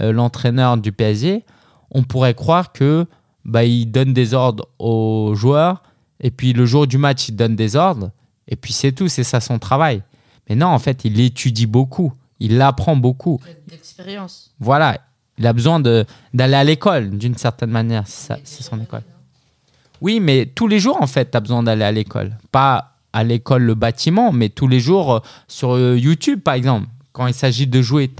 euh, 0.00 0.12
l'entraîneur 0.12 0.76
du 0.76 0.92
PSG, 0.92 1.44
on 1.90 2.02
pourrait 2.02 2.34
croire 2.34 2.72
que 2.72 3.06
bah, 3.44 3.64
il 3.64 3.86
donne 3.86 4.12
des 4.12 4.34
ordres 4.34 4.68
aux 4.78 5.34
joueurs 5.34 5.82
et 6.20 6.30
puis 6.30 6.52
le 6.52 6.66
jour 6.66 6.86
du 6.86 6.98
match, 6.98 7.28
il 7.28 7.36
donne 7.36 7.56
des 7.56 7.76
ordres 7.76 8.10
et 8.46 8.56
puis 8.56 8.72
c'est 8.72 8.92
tout, 8.92 9.08
c'est 9.08 9.24
ça 9.24 9.40
son 9.40 9.58
travail. 9.58 10.02
Mais 10.48 10.54
non, 10.54 10.68
en 10.68 10.78
fait, 10.78 11.04
il 11.04 11.18
étudie 11.18 11.66
beaucoup, 11.66 12.12
il 12.38 12.60
apprend 12.60 12.96
beaucoup. 12.96 13.40
D'expérience. 13.68 14.54
Voilà, 14.60 15.00
il 15.38 15.46
a 15.46 15.52
besoin 15.52 15.80
d'aller 15.80 16.54
à 16.54 16.64
l'école 16.64 17.10
d'une 17.10 17.36
certaine 17.36 17.70
manière, 17.70 18.04
c'est 18.06 18.62
son 18.62 18.80
école. 18.80 19.02
Oui, 20.00 20.20
mais 20.20 20.46
tous 20.46 20.68
les 20.68 20.78
jours, 20.78 21.00
en 21.00 21.06
fait, 21.06 21.30
tu 21.30 21.36
as 21.36 21.40
besoin 21.40 21.62
d'aller 21.62 21.84
à 21.84 21.92
l'école. 21.92 22.36
Pas 22.52 22.96
à 23.12 23.24
l'école, 23.24 23.62
le 23.62 23.74
bâtiment, 23.74 24.30
mais 24.30 24.50
tous 24.50 24.68
les 24.68 24.80
jours 24.80 25.14
euh, 25.14 25.20
sur 25.48 25.74
euh, 25.74 25.96
YouTube, 25.98 26.40
par 26.40 26.54
exemple. 26.54 26.86
Quand 27.12 27.26
il 27.26 27.32
s'agit 27.34 27.66
de 27.66 27.80
jouer, 27.80 28.10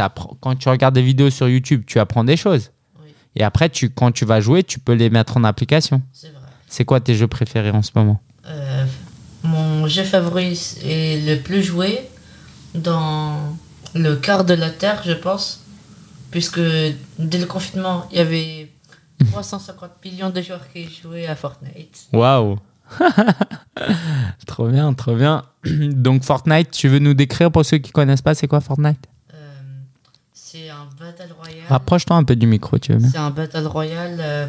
quand 0.40 0.56
tu 0.56 0.70
regardes 0.70 0.94
des 0.94 1.02
vidéos 1.02 1.28
sur 1.28 1.48
YouTube, 1.50 1.82
tu 1.86 1.98
apprends 1.98 2.24
des 2.24 2.38
choses. 2.38 2.70
Oui, 3.04 3.10
Et 3.34 3.44
après, 3.44 3.68
tu, 3.68 3.90
quand 3.90 4.10
tu 4.10 4.24
vas 4.24 4.40
jouer, 4.40 4.62
tu 4.64 4.78
peux 4.78 4.94
les 4.94 5.10
mettre 5.10 5.36
en 5.36 5.44
application. 5.44 6.00
c'est 6.14 6.28
vrai. 6.28 6.40
C'est 6.66 6.86
quoi 6.86 7.00
tes 7.00 7.14
jeux 7.14 7.28
préférés 7.28 7.70
en 7.70 7.82
ce 7.82 7.90
moment? 7.94 8.22
Euh, 8.46 8.86
mon 9.42 9.86
jeu 9.86 10.02
favori 10.02 10.58
est 10.82 11.26
le 11.28 11.42
plus 11.42 11.62
joué 11.62 12.00
dans 12.74 13.54
le 13.94 14.16
quart 14.16 14.44
de 14.46 14.54
la 14.54 14.70
Terre, 14.70 15.02
je 15.04 15.12
pense. 15.12 15.65
Puisque 16.30 16.60
dès 17.18 17.38
le 17.38 17.46
confinement, 17.46 18.06
il 18.10 18.18
y 18.18 18.20
avait 18.20 18.70
350 19.30 19.90
millions 20.04 20.30
de 20.30 20.42
joueurs 20.42 20.60
qui 20.72 20.88
jouaient 20.90 21.26
à 21.26 21.34
Fortnite. 21.36 22.08
Waouh 22.12 22.58
Trop 24.46 24.68
bien, 24.68 24.92
trop 24.94 25.14
bien. 25.16 25.44
Donc 25.64 26.22
Fortnite, 26.24 26.70
tu 26.70 26.88
veux 26.88 26.98
nous 26.98 27.14
décrire 27.14 27.50
pour 27.50 27.64
ceux 27.64 27.78
qui 27.78 27.90
connaissent 27.92 28.22
pas, 28.22 28.34
c'est 28.34 28.46
quoi 28.48 28.60
Fortnite? 28.60 29.06
Euh, 29.34 29.36
c'est 30.32 30.68
un 30.70 30.86
Battle 30.98 31.32
Royale. 31.38 31.64
Rapproche-toi 31.68 32.16
un 32.16 32.24
peu 32.24 32.36
du 32.36 32.46
micro, 32.46 32.78
tu 32.78 32.92
veux 32.92 32.98
bien? 32.98 33.08
C'est 33.10 33.18
un 33.18 33.30
Battle 33.30 33.66
Royale 33.66 34.16
euh, 34.20 34.46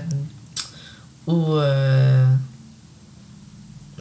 où. 1.27 1.53
euh, 1.55 2.25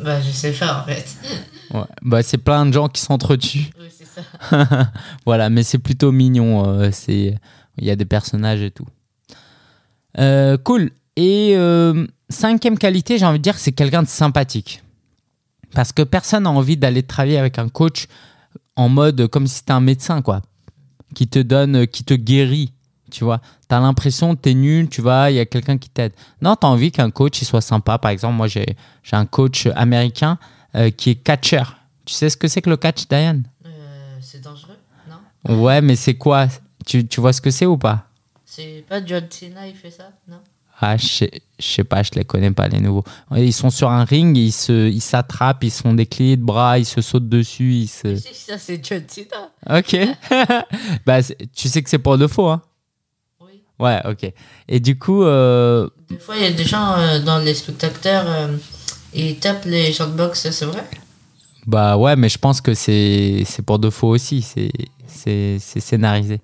Bah, 0.02 0.20
je 0.20 0.30
sais 0.30 0.52
faire 0.52 0.82
en 0.84 0.86
fait. 0.90 1.16
Ouais. 1.72 1.80
Bah, 2.00 2.22
c'est 2.22 2.38
plein 2.38 2.64
de 2.64 2.72
gens 2.72 2.86
qui 2.88 3.00
s'entretuent. 3.02 3.72
oui, 3.80 3.88
c'est 3.90 4.06
ça. 4.06 4.88
voilà, 5.26 5.50
mais 5.50 5.64
c'est 5.64 5.78
plutôt 5.80 6.12
mignon. 6.12 6.64
euh, 6.78 6.90
c'est, 6.92 7.34
il 7.78 7.86
y 7.86 7.90
a 7.90 7.96
des 7.96 8.04
personnages 8.04 8.62
et 8.62 8.70
tout. 8.70 8.86
Euh, 10.18 10.56
cool. 10.58 10.90
Et 11.16 11.54
euh, 11.56 12.06
cinquième 12.28 12.78
qualité, 12.78 13.18
j'ai 13.18 13.26
envie 13.26 13.38
de 13.38 13.42
dire, 13.42 13.58
c'est 13.58 13.72
quelqu'un 13.72 14.02
de 14.02 14.08
sympathique. 14.08 14.82
Parce 15.74 15.92
que 15.92 16.02
personne 16.02 16.44
n'a 16.44 16.50
envie 16.50 16.76
d'aller 16.76 17.02
travailler 17.02 17.38
avec 17.38 17.58
un 17.58 17.68
coach 17.68 18.06
en 18.76 18.88
mode 18.88 19.26
comme 19.28 19.46
si 19.46 19.56
c'était 19.56 19.72
un 19.72 19.80
médecin, 19.80 20.22
quoi. 20.22 20.42
Qui 21.14 21.28
te 21.28 21.38
donne, 21.38 21.86
qui 21.86 22.04
te 22.04 22.14
guérit. 22.14 22.72
Tu 23.10 23.24
vois, 23.24 23.40
tu 23.68 23.74
as 23.74 23.80
l'impression 23.80 24.34
que 24.34 24.42
tu 24.42 24.50
es 24.50 24.54
nul, 24.54 24.88
tu 24.88 25.00
vois, 25.00 25.30
il 25.30 25.36
y 25.36 25.40
a 25.40 25.46
quelqu'un 25.46 25.78
qui 25.78 25.88
t'aide. 25.88 26.12
Non, 26.42 26.56
tu 26.56 26.66
as 26.66 26.70
envie 26.70 26.90
qu'un 26.90 27.10
coach 27.10 27.40
il 27.40 27.44
soit 27.44 27.60
sympa. 27.60 27.98
Par 27.98 28.10
exemple, 28.10 28.34
moi, 28.34 28.48
j'ai, 28.48 28.76
un 29.12 29.26
coach 29.26 29.68
américain 29.76 30.38
euh, 30.74 30.90
qui 30.90 31.10
est 31.10 31.14
catcher, 31.14 31.62
Tu 32.04 32.14
sais 32.14 32.28
ce 32.28 32.36
que 32.36 32.48
c'est 32.48 32.62
que 32.62 32.70
le 32.70 32.76
catch, 32.76 33.06
Diane? 33.08 33.44
C'est 34.20 34.42
dangereux, 34.42 34.76
non? 35.08 35.62
Ouais, 35.62 35.80
mais 35.80 35.94
c'est 35.94 36.14
quoi? 36.14 36.48
Tu, 36.86 37.06
tu 37.06 37.20
vois 37.20 37.34
ce 37.34 37.42
que 37.42 37.50
c'est 37.50 37.66
ou 37.66 37.76
pas? 37.76 38.06
C'est 38.46 38.84
pas 38.88 39.04
John 39.04 39.26
Cena, 39.28 39.66
il 39.66 39.74
fait 39.74 39.90
ça, 39.90 40.10
non? 40.28 40.38
Ah, 40.80 40.96
je 40.96 41.06
sais, 41.06 41.30
je 41.58 41.66
sais 41.66 41.84
pas, 41.84 42.02
je 42.02 42.10
les 42.14 42.24
connais 42.24 42.50
pas, 42.50 42.68
les 42.68 42.80
nouveaux. 42.80 43.04
Ils 43.34 43.52
sont 43.52 43.70
sur 43.70 43.90
un 43.90 44.04
ring, 44.04 44.36
ils 44.36 44.52
se, 44.52 44.88
ils 44.88 45.00
s'attrapent, 45.00 45.64
ils 45.64 45.70
se 45.70 45.82
font 45.82 45.94
des 45.94 46.06
clés 46.06 46.36
de 46.36 46.42
bras, 46.42 46.78
ils 46.78 46.84
se 46.84 47.00
sautent 47.00 47.28
dessus, 47.28 47.72
ils 47.72 47.88
se... 47.88 48.14
Ça 48.32 48.58
c'est 48.58 48.84
John 48.84 49.02
Cena. 49.08 49.78
Ok. 49.78 49.96
bah, 51.06 51.22
tu 51.54 51.68
sais 51.68 51.82
que 51.82 51.90
c'est 51.90 51.98
pour 51.98 52.18
de 52.18 52.26
faux, 52.26 52.48
hein? 52.48 52.62
Oui. 53.40 53.62
Ouais, 53.80 54.00
ok. 54.04 54.32
Et 54.68 54.78
du 54.78 54.98
coup, 54.98 55.24
euh, 55.24 55.88
Des 56.08 56.18
fois, 56.18 56.36
il 56.36 56.42
y 56.42 56.46
a 56.46 56.52
des 56.52 56.64
gens 56.64 56.92
euh, 56.92 57.20
dans 57.20 57.38
les 57.38 57.54
spectateurs, 57.54 58.24
euh, 58.28 58.56
ils 59.14 59.38
tapent 59.38 59.64
les 59.64 59.92
boxe, 60.14 60.50
c'est 60.50 60.66
vrai? 60.66 60.84
Bah 61.66 61.96
ouais, 61.96 62.14
mais 62.14 62.28
je 62.28 62.38
pense 62.38 62.60
que 62.60 62.74
c'est, 62.74 63.42
c'est 63.44 63.62
pour 63.62 63.78
de 63.78 63.90
faux 63.90 64.08
aussi, 64.08 64.42
c'est, 64.42 64.70
c'est, 65.08 65.56
c'est 65.58 65.80
scénarisé. 65.80 66.40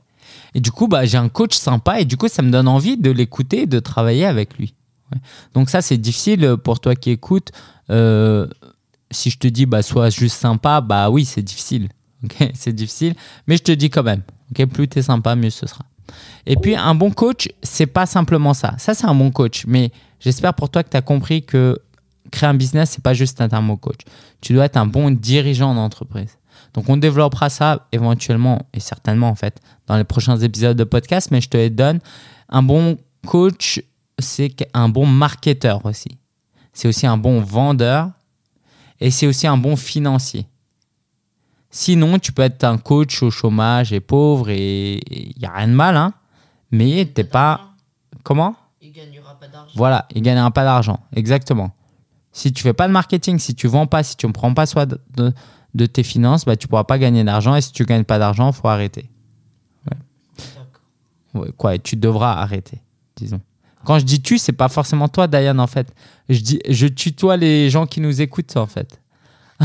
Et 0.55 0.61
du 0.61 0.71
coup, 0.71 0.89
bah, 0.89 1.05
j'ai 1.05 1.19
un 1.19 1.29
coach 1.29 1.55
sympa 1.55 2.01
et 2.01 2.05
du 2.05 2.17
coup, 2.17 2.29
ça 2.29 2.43
me 2.43 2.51
donne 2.51 2.69
envie 2.69 2.97
de 2.97 3.11
l'écouter 3.11 3.63
et 3.63 3.67
de 3.67 3.79
travailler 3.79 4.27
avec 4.27 4.57
lui. 4.59 4.75
Donc 5.55 5.71
ça, 5.71 5.83
c'est 5.83 5.99
difficile 5.99 6.57
pour 6.63 6.81
toi 6.81 6.95
qui 6.95 7.11
écoutes. 7.11 7.51
Euh, 7.91 8.47
si 9.11 9.31
je 9.31 9.39
te 9.39 9.47
dis, 9.47 9.67
bah, 9.67 9.83
sois 9.83 10.11
juste 10.11 10.37
sympa, 10.37 10.81
bah 10.81 11.11
oui, 11.11 11.25
c'est 11.25 11.43
difficile. 11.43 11.89
c'est 12.55 12.73
difficile, 12.73 13.15
mais 13.47 13.57
je 13.57 13.63
te 13.63 13.73
dis 13.73 13.91
quand 13.91 14.03
même. 14.03 14.23
ok 14.51 14.67
plus 14.67 14.89
tu 14.89 14.99
es 14.99 15.03
sympa, 15.03 15.35
mieux 15.35 15.51
ce 15.51 15.67
sera. 15.67 15.85
Et 16.47 16.57
puis, 16.57 16.75
un 16.75 16.95
bon 16.95 17.11
coach, 17.11 17.49
c'est 17.63 17.87
pas 17.87 18.07
simplement 18.07 18.55
ça. 18.55 18.75
Ça, 18.79 18.95
c'est 18.95 19.07
un 19.07 19.15
bon 19.15 19.31
coach. 19.31 19.65
Mais 19.67 19.93
j'espère 20.21 20.55
pour 20.55 20.71
toi 20.71 20.83
que 20.83 20.91
tu 20.91 20.97
as 20.97 21.03
compris 21.03 21.45
que 21.45 21.79
créer 22.31 22.49
un 22.49 22.55
business, 22.55 22.91
c'est 22.91 23.03
pas 23.03 23.15
juste 23.15 23.41
un 23.41 23.63
bon 23.63 23.77
coach. 23.77 24.01
Tu 24.41 24.53
dois 24.53 24.65
être 24.65 24.77
un 24.77 24.87
bon 24.87 25.11
dirigeant 25.11 25.75
d'entreprise. 25.75 26.39
Donc, 26.75 26.89
on 26.89 26.97
développera 26.97 27.51
ça 27.51 27.87
éventuellement 27.93 28.67
et 28.73 28.81
certainement, 28.81 29.29
en 29.29 29.35
fait, 29.35 29.61
dans 29.87 29.97
les 29.97 30.05
prochains 30.05 30.39
épisodes 30.39 30.77
de 30.77 30.85
podcast. 30.85 31.31
Mais 31.31 31.41
je 31.41 31.49
te 31.49 31.57
les 31.57 31.71
donne. 31.71 32.01
Un 32.49 32.63
bon 32.63 32.99
coach, 33.27 33.83
c'est 34.19 34.55
un 34.75 34.89
bon 34.89 35.07
marketeur 35.07 35.85
aussi. 35.85 36.19
C'est 36.73 36.89
aussi 36.89 37.07
un 37.07 37.17
bon 37.17 37.41
vendeur 37.41 38.11
et 39.01 39.11
c'est 39.11 39.27
aussi 39.27 39.47
un 39.47 39.57
bon 39.57 39.77
financier. 39.77 40.47
Sinon, 41.71 42.19
tu 42.19 42.33
peux 42.33 42.43
être 42.43 42.65
un 42.65 42.79
coach 42.79 43.23
au 43.23 43.31
chômage 43.31 43.93
et 43.93 44.01
pauvre 44.01 44.51
et 44.51 45.01
il 45.11 45.39
n'y 45.39 45.47
a 45.47 45.53
rien 45.53 45.69
de 45.69 45.73
mal, 45.73 45.97
hein. 45.97 46.13
Mais 46.71 47.05
t'es 47.07 47.25
pas. 47.25 47.73
Comment 48.23 48.55
Il 48.81 48.93
gagnera 48.93 49.39
pas 49.39 49.49
d'argent. 49.49 49.73
Voilà, 49.75 50.07
il 50.15 50.23
gagnera 50.23 50.51
pas 50.51 50.65
d'argent. 50.65 51.01
Exactement. 51.15 51.73
Si 52.31 52.53
tu 52.53 52.63
fais 52.63 52.73
pas 52.73 52.89
de 52.89 52.93
marketing, 52.93 53.39
si 53.39 53.55
tu 53.55 53.69
vends 53.69 53.87
pas, 53.87 54.03
si 54.03 54.17
tu 54.17 54.27
ne 54.27 54.33
prends 54.33 54.55
pas 54.55 54.67
soin 54.67 54.87
de, 54.87 55.01
de, 55.17 55.33
de 55.75 55.87
tes 55.87 56.03
finances, 56.03 56.45
bah, 56.45 56.57
tu 56.57 56.69
pourras 56.69 56.85
pas 56.85 56.99
gagner 56.99 57.25
d'argent. 57.25 57.55
Et 57.55 57.61
si 57.61 57.73
tu 57.73 57.85
gagnes 57.85 58.05
pas 58.05 58.19
d'argent, 58.19 58.51
il 58.51 58.55
faut 58.55 58.69
arrêter. 58.69 59.09
Ouais, 61.35 61.49
quoi, 61.57 61.79
tu 61.79 61.97
devras 61.97 62.35
arrêter, 62.35 62.83
disons. 63.17 63.41
Quand 63.85 63.99
je 63.99 64.05
dis 64.05 64.21
tu, 64.21 64.39
c'est 64.39 64.53
pas 64.53 64.69
forcément 64.69 65.09
toi, 65.09 65.27
Diane, 65.27 65.61
en 65.61 65.67
fait. 65.67 65.93
Je, 66.29 66.41
dis, 66.41 66.61
je 66.69 66.87
tutoie 66.87 67.37
les 67.37 67.71
gens 67.71 67.87
qui 67.87 68.01
nous 68.01 68.21
écoutent, 68.21 68.57
en 68.57 68.67
fait. 68.67 69.01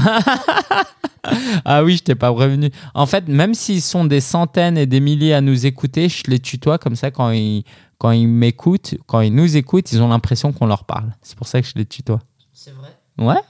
ah 1.66 1.84
oui, 1.84 1.98
je 1.98 2.04
t'ai 2.04 2.16
pas 2.16 2.32
prévenu. 2.34 2.72
En 2.94 3.06
fait, 3.06 3.28
même 3.28 3.54
s'ils 3.54 3.82
sont 3.82 4.06
des 4.06 4.22
centaines 4.22 4.78
et 4.78 4.86
des 4.86 5.00
milliers 5.00 5.34
à 5.34 5.42
nous 5.42 5.66
écouter, 5.66 6.08
je 6.10 6.24
les 6.28 6.40
tutoie 6.40 6.78
comme 6.78 6.96
ça 6.96 7.12
quand 7.12 7.32
ils, 7.32 7.64
quand 7.98 8.12
ils 8.12 8.28
m'écoutent, 8.28 8.96
quand 9.06 9.22
ils 9.22 9.34
nous 9.34 9.58
écoutent, 9.58 9.92
ils 9.92 10.02
ont 10.02 10.08
l'impression 10.08 10.54
qu'on 10.54 10.68
leur 10.68 10.86
parle. 10.86 11.14
C'est 11.22 11.38
pour 11.38 11.48
ça 11.48 11.62
que 11.62 11.68
je 11.68 11.74
les 11.76 11.86
tutoie. 11.86 12.20
C'est 12.54 12.72
vrai? 12.72 12.90
Ouais, 13.18 13.42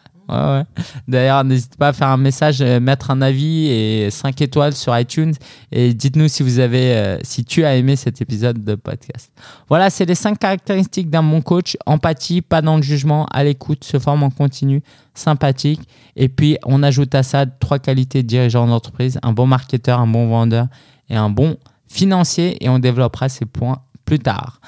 D'ailleurs, 1.07 1.43
n'hésitez 1.43 1.77
pas 1.77 1.89
à 1.89 1.93
faire 1.93 2.09
un 2.09 2.17
message, 2.17 2.61
euh, 2.61 2.79
mettre 2.79 3.11
un 3.11 3.21
avis 3.21 3.67
et 3.67 4.09
5 4.11 4.41
étoiles 4.41 4.73
sur 4.73 4.97
iTunes 4.97 5.33
et 5.71 5.93
dites-nous 5.93 6.27
si 6.27 6.43
vous 6.43 6.59
avez, 6.59 6.95
euh, 6.95 7.17
si 7.23 7.45
tu 7.45 7.63
as 7.63 7.75
aimé 7.75 7.95
cet 7.95 8.21
épisode 8.21 8.63
de 8.63 8.75
podcast. 8.75 9.31
Voilà, 9.69 9.89
c'est 9.89 10.05
les 10.05 10.15
5 10.15 10.37
caractéristiques 10.37 11.09
d'un 11.09 11.23
bon 11.23 11.41
coach. 11.41 11.77
Empathie, 11.85 12.41
pas 12.41 12.61
dans 12.61 12.77
le 12.77 12.83
jugement, 12.83 13.25
à 13.31 13.43
l'écoute, 13.43 13.83
se 13.83 13.99
forme 13.99 14.23
en 14.23 14.29
continu, 14.29 14.81
sympathique. 15.13 15.81
Et 16.15 16.29
puis, 16.29 16.57
on 16.65 16.83
ajoute 16.83 17.15
à 17.15 17.23
ça 17.23 17.45
trois 17.45 17.79
qualités 17.79 18.23
de 18.23 18.27
dirigeant 18.27 18.67
d'entreprise, 18.67 19.19
un 19.23 19.33
bon 19.33 19.47
marketeur, 19.47 19.99
un 19.99 20.07
bon 20.07 20.27
vendeur 20.27 20.67
et 21.09 21.15
un 21.15 21.29
bon 21.29 21.57
financier. 21.87 22.63
Et 22.63 22.69
on 22.69 22.79
développera 22.79 23.29
ces 23.29 23.45
points 23.45 23.81
plus 24.05 24.19
tard. 24.19 24.59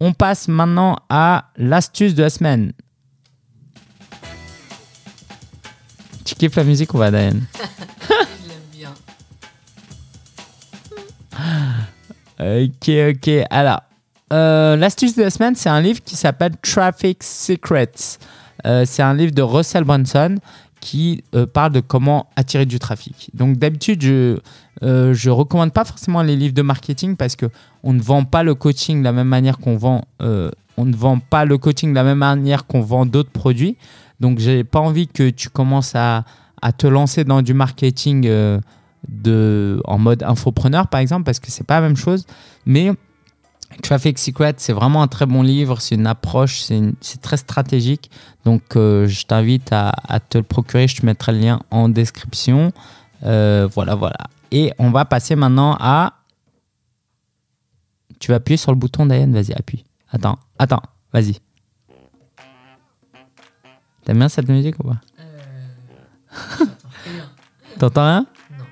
On 0.00 0.12
passe 0.12 0.48
maintenant 0.48 0.96
à 1.08 1.46
l'astuce 1.56 2.14
de 2.14 2.22
la 2.22 2.30
semaine. 2.30 2.72
Tu 6.26 6.34
kiffes 6.34 6.56
la 6.56 6.64
musique 6.64 6.92
ou 6.92 6.98
pas, 6.98 7.12
Diane 7.12 7.42
Je 8.10 8.48
l'aime 8.48 8.66
bien. 8.72 8.90
Ok, 12.40 13.16
ok. 13.16 13.46
Alors, 13.48 13.80
euh, 14.32 14.74
l'astuce 14.74 15.14
de 15.14 15.22
la 15.22 15.30
semaine, 15.30 15.54
c'est 15.54 15.68
un 15.68 15.80
livre 15.80 16.00
qui 16.04 16.16
s'appelle 16.16 16.54
Traffic 16.60 17.22
Secrets. 17.22 18.18
Euh, 18.66 18.82
c'est 18.84 19.02
un 19.04 19.14
livre 19.14 19.32
de 19.32 19.42
Russell 19.42 19.84
Brunson 19.84 20.34
qui 20.80 21.22
euh, 21.36 21.46
parle 21.46 21.70
de 21.70 21.80
comment 21.80 22.26
attirer 22.34 22.66
du 22.66 22.80
trafic. 22.80 23.30
Donc, 23.32 23.56
d'habitude, 23.58 24.02
je 24.02 24.38
je 24.82 25.30
recommande 25.30 25.72
pas 25.72 25.84
forcément 25.84 26.22
les 26.22 26.36
livres 26.36 26.54
de 26.54 26.60
marketing 26.60 27.16
parce 27.16 27.34
que 27.36 27.46
on 27.82 27.94
ne 27.94 28.02
vend 28.02 28.24
pas 28.24 28.42
le 28.42 28.54
coaching 28.54 28.98
de 28.98 29.04
la 29.04 29.12
même 29.12 29.28
manière 29.28 29.58
qu'on 29.58 29.76
vend. 29.76 30.04
on 30.20 30.84
ne 30.84 30.94
vend 30.94 31.18
pas 31.18 31.44
le 31.44 31.56
coaching 31.56 31.90
de 31.90 31.94
la 31.94 32.04
même 32.04 32.18
manière 32.18 32.66
qu'on 32.66 32.82
vend 32.82 33.06
d'autres 33.06 33.30
produits. 33.30 33.76
Donc, 34.20 34.38
j'ai 34.38 34.64
pas 34.64 34.80
envie 34.80 35.08
que 35.08 35.30
tu 35.30 35.48
commences 35.50 35.94
à, 35.94 36.24
te 36.78 36.86
lancer 36.86 37.22
dans 37.24 37.42
du 37.42 37.54
marketing 37.54 38.26
euh, 38.26 39.80
en 39.84 39.98
mode 39.98 40.22
infopreneur, 40.24 40.88
par 40.88 41.00
exemple, 41.00 41.24
parce 41.24 41.38
que 41.38 41.50
c'est 41.50 41.64
pas 41.64 41.80
la 41.80 41.86
même 41.86 41.96
chose. 41.96 42.26
Mais 42.64 42.90
Traffic 43.82 44.18
Secret, 44.18 44.54
c'est 44.56 44.72
vraiment 44.72 45.02
un 45.02 45.08
très 45.08 45.26
bon 45.26 45.42
livre. 45.42 45.80
C'est 45.80 45.94
une 45.94 46.06
approche, 46.06 46.60
c'est 46.60 47.20
très 47.20 47.36
stratégique. 47.36 48.10
Donc, 48.44 48.62
euh, 48.76 49.06
je 49.06 49.26
t'invite 49.26 49.72
à, 49.72 49.92
à 50.08 50.18
te 50.18 50.38
le 50.38 50.44
procurer. 50.44 50.88
Je 50.88 50.96
te 50.96 51.06
mettrai 51.06 51.32
le 51.32 51.38
lien 51.38 51.60
en 51.70 51.88
description. 51.88 52.72
Euh, 53.24 53.68
voilà, 53.72 53.94
voilà. 53.94 54.18
Et 54.50 54.72
on 54.78 54.90
va 54.90 55.04
passer 55.04 55.36
maintenant 55.36 55.76
à. 55.78 56.14
Tu 58.18 58.30
vas 58.30 58.36
appuyer 58.36 58.56
sur 58.56 58.72
le 58.72 58.78
bouton, 58.78 59.06
Diane. 59.06 59.32
Vas-y, 59.32 59.52
appuie. 59.52 59.84
Attends, 60.10 60.38
attends, 60.58 60.82
vas-y. 61.12 61.38
T'aimes 64.06 64.18
bien 64.18 64.28
cette 64.28 64.48
musique 64.48 64.76
ou 64.78 64.84
pas 64.84 65.00
Euh... 65.20 65.24
Rien. 67.04 67.24
T'entends 67.78 68.04
rien 68.06 68.26
Non. 68.56 68.64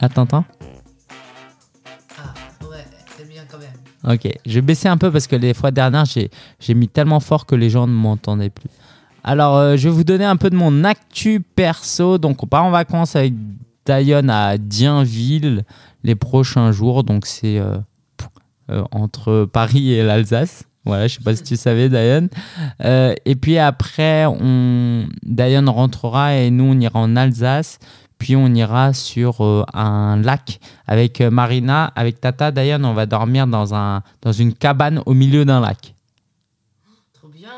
Là, 0.00 0.08
t'entends 0.08 0.44
Ah, 2.16 2.32
ouais, 2.70 2.84
c'est 3.16 3.28
bien 3.28 3.42
quand 3.50 3.58
même. 3.58 4.14
Ok, 4.14 4.30
je 4.46 4.54
vais 4.54 4.60
baisser 4.62 4.86
un 4.88 4.96
peu 4.96 5.10
parce 5.10 5.26
que 5.26 5.34
les 5.34 5.52
fois 5.52 5.72
dernières, 5.72 6.04
j'ai 6.04 6.30
j'ai 6.60 6.74
mis 6.74 6.88
tellement 6.88 7.18
fort 7.18 7.44
que 7.44 7.56
les 7.56 7.70
gens 7.70 7.88
ne 7.88 7.92
m'entendaient 7.92 8.50
plus. 8.50 8.70
Alors, 9.24 9.56
euh, 9.56 9.76
je 9.76 9.88
vais 9.88 9.94
vous 9.94 10.04
donner 10.04 10.24
un 10.24 10.36
peu 10.36 10.48
de 10.48 10.54
mon 10.56 10.84
actu 10.84 11.40
perso. 11.40 12.16
Donc, 12.18 12.42
on 12.44 12.46
part 12.46 12.64
en 12.64 12.70
vacances 12.70 13.16
avec 13.16 13.34
Diane 13.84 14.30
à 14.30 14.58
Dienville 14.58 15.64
les 16.04 16.14
prochains 16.14 16.70
jours. 16.70 17.02
Donc, 17.02 17.26
c'est 17.26 17.58
euh, 17.58 17.76
euh, 18.70 18.84
entre 18.92 19.44
Paris 19.52 19.92
et 19.92 20.04
l'Alsace. 20.04 20.67
Voilà, 20.84 21.06
je 21.06 21.16
sais 21.16 21.22
pas 21.22 21.36
si 21.36 21.42
tu 21.42 21.56
savais, 21.56 21.88
Diane. 21.88 22.28
Euh, 22.82 23.14
et 23.24 23.36
puis 23.36 23.58
après, 23.58 24.26
on... 24.26 25.06
Diane 25.22 25.68
rentrera 25.68 26.34
et 26.34 26.50
nous, 26.50 26.64
on 26.64 26.80
ira 26.80 26.98
en 26.98 27.16
Alsace. 27.16 27.78
Puis 28.18 28.34
on 28.34 28.48
ira 28.48 28.92
sur 28.92 29.44
euh, 29.44 29.64
un 29.74 30.16
lac 30.16 30.58
avec 30.86 31.20
euh, 31.20 31.30
Marina, 31.30 31.92
avec 31.94 32.20
Tata. 32.20 32.50
Diane, 32.50 32.84
on 32.84 32.94
va 32.94 33.06
dormir 33.06 33.46
dans, 33.46 33.74
un, 33.74 34.02
dans 34.22 34.32
une 34.32 34.54
cabane 34.54 35.02
au 35.06 35.14
milieu 35.14 35.44
d'un 35.44 35.60
lac. 35.60 35.94
Trop 37.12 37.28
bien. 37.28 37.50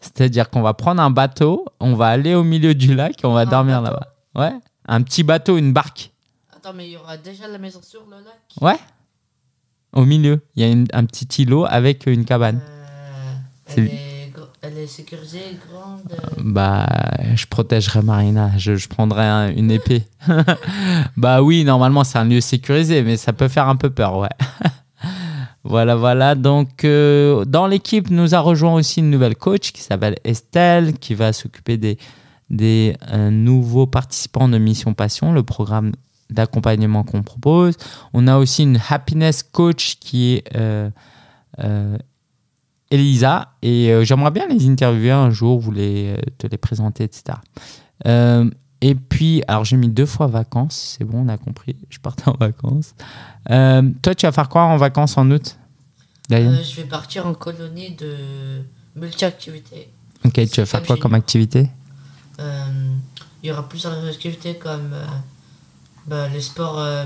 C'est-à-dire 0.00 0.50
qu'on 0.50 0.60
va 0.60 0.74
prendre 0.74 1.00
un 1.00 1.10
bateau, 1.10 1.64
on 1.80 1.94
va 1.94 2.08
aller 2.08 2.34
au 2.34 2.44
milieu 2.44 2.74
du 2.74 2.94
lac 2.94 3.24
et 3.24 3.26
on 3.26 3.32
va 3.32 3.42
Un 3.42 3.46
dormir 3.46 3.80
là-bas. 3.80 4.08
Ouais, 4.34 4.52
un 4.86 5.00
petit 5.00 5.22
bateau, 5.22 5.56
une 5.56 5.72
barque. 5.72 6.12
Attends, 6.54 6.74
mais 6.74 6.86
il 6.86 6.92
y 6.92 6.96
aura 6.96 7.16
déjà 7.16 7.48
la 7.48 7.58
maison 7.58 7.80
sur 7.82 8.02
le 8.04 8.16
lac 8.16 8.42
Ouais, 8.60 8.78
au 9.94 10.04
milieu. 10.04 10.40
Il 10.56 10.62
y 10.62 10.66
a 10.66 10.70
une- 10.70 10.86
un 10.92 11.04
petit 11.04 11.42
îlot 11.42 11.64
avec 11.68 12.06
une 12.06 12.24
cabane. 12.24 12.60
Euh, 12.60 13.32
elle, 13.76 13.84
est... 13.86 14.32
gr- 14.36 14.48
elle 14.62 14.78
est 14.78 14.86
sécurisée, 14.86 15.58
grande. 15.70 16.00
euh, 16.12 16.42
Bah, 16.44 16.86
je 17.34 17.46
protégerai 17.46 18.02
Marina. 18.02 18.50
Je, 18.58 18.76
je 18.76 18.88
prendrai 18.88 19.22
un- 19.24 19.50
une 19.54 19.70
épée. 19.70 20.04
bah 21.16 21.42
oui, 21.42 21.64
normalement, 21.64 22.04
c'est 22.04 22.18
un 22.18 22.24
lieu 22.24 22.40
sécurisé, 22.40 23.02
mais 23.02 23.16
ça 23.16 23.32
peut 23.32 23.48
faire 23.48 23.68
un 23.68 23.76
peu 23.76 23.90
peur, 23.90 24.18
ouais. 24.18 24.28
voilà, 25.64 25.96
voilà. 25.96 26.34
Donc, 26.34 26.84
euh, 26.84 27.44
dans 27.44 27.66
l'équipe, 27.66 28.10
nous 28.10 28.34
a 28.34 28.40
rejoint 28.40 28.74
aussi 28.74 29.00
une 29.00 29.10
nouvelle 29.10 29.36
coach 29.36 29.72
qui 29.72 29.80
s'appelle 29.82 30.16
Estelle, 30.24 30.94
qui 30.98 31.14
va 31.14 31.32
s'occuper 31.32 31.76
des, 31.78 31.98
des 32.50 32.96
euh, 33.12 33.30
nouveaux 33.30 33.86
participants 33.86 34.48
de 34.48 34.58
Mission 34.58 34.92
Passion, 34.94 35.32
le 35.32 35.42
programme 35.42 35.92
d'accompagnement 36.30 37.04
qu'on 37.04 37.22
propose. 37.22 37.76
On 38.12 38.26
a 38.26 38.36
aussi 38.38 38.62
une 38.62 38.80
happiness 38.88 39.42
coach 39.42 39.96
qui 40.00 40.34
est 40.34 40.56
euh, 40.56 40.90
euh, 41.60 41.96
Elisa, 42.90 43.48
et 43.62 43.90
euh, 43.90 44.04
j'aimerais 44.04 44.30
bien 44.30 44.46
les 44.46 44.68
interviewer 44.68 45.10
un 45.10 45.30
jour, 45.30 45.58
vous 45.60 45.72
les, 45.72 46.16
te 46.38 46.46
les 46.46 46.58
présenter, 46.58 47.04
etc. 47.04 47.38
Et 48.80 48.94
puis, 48.94 49.42
alors 49.48 49.64
j'ai 49.64 49.78
mis 49.78 49.88
deux 49.88 50.04
fois 50.04 50.26
vacances, 50.26 50.96
c'est 50.98 51.04
bon, 51.04 51.24
on 51.24 51.28
a 51.28 51.38
compris, 51.38 51.74
je 51.88 51.98
partais 51.98 52.28
en 52.28 52.36
vacances. 52.38 52.94
Toi, 53.48 54.14
tu 54.14 54.26
vas 54.26 54.32
faire 54.32 54.48
quoi 54.48 54.64
en 54.64 54.76
vacances 54.76 55.16
en 55.16 55.30
août 55.30 55.56
je 56.30 56.76
vais 56.76 56.88
partir 56.88 57.26
en 57.26 57.34
colonie 57.34 57.94
de 57.96 58.16
multi-activités. 58.96 59.90
Ok, 60.24 60.40
tu 60.50 60.60
vas 60.60 60.66
faire 60.66 60.82
quoi 60.82 60.96
comme 60.96 61.12
activité? 61.12 61.68
Il 62.38 63.48
y 63.48 63.50
aura 63.50 63.68
plusieurs 63.68 64.02
activités 64.06 64.56
comme 64.56 64.94
bah, 66.06 66.28
les 66.32 66.40
sports 66.40 66.78
euh, 66.78 67.04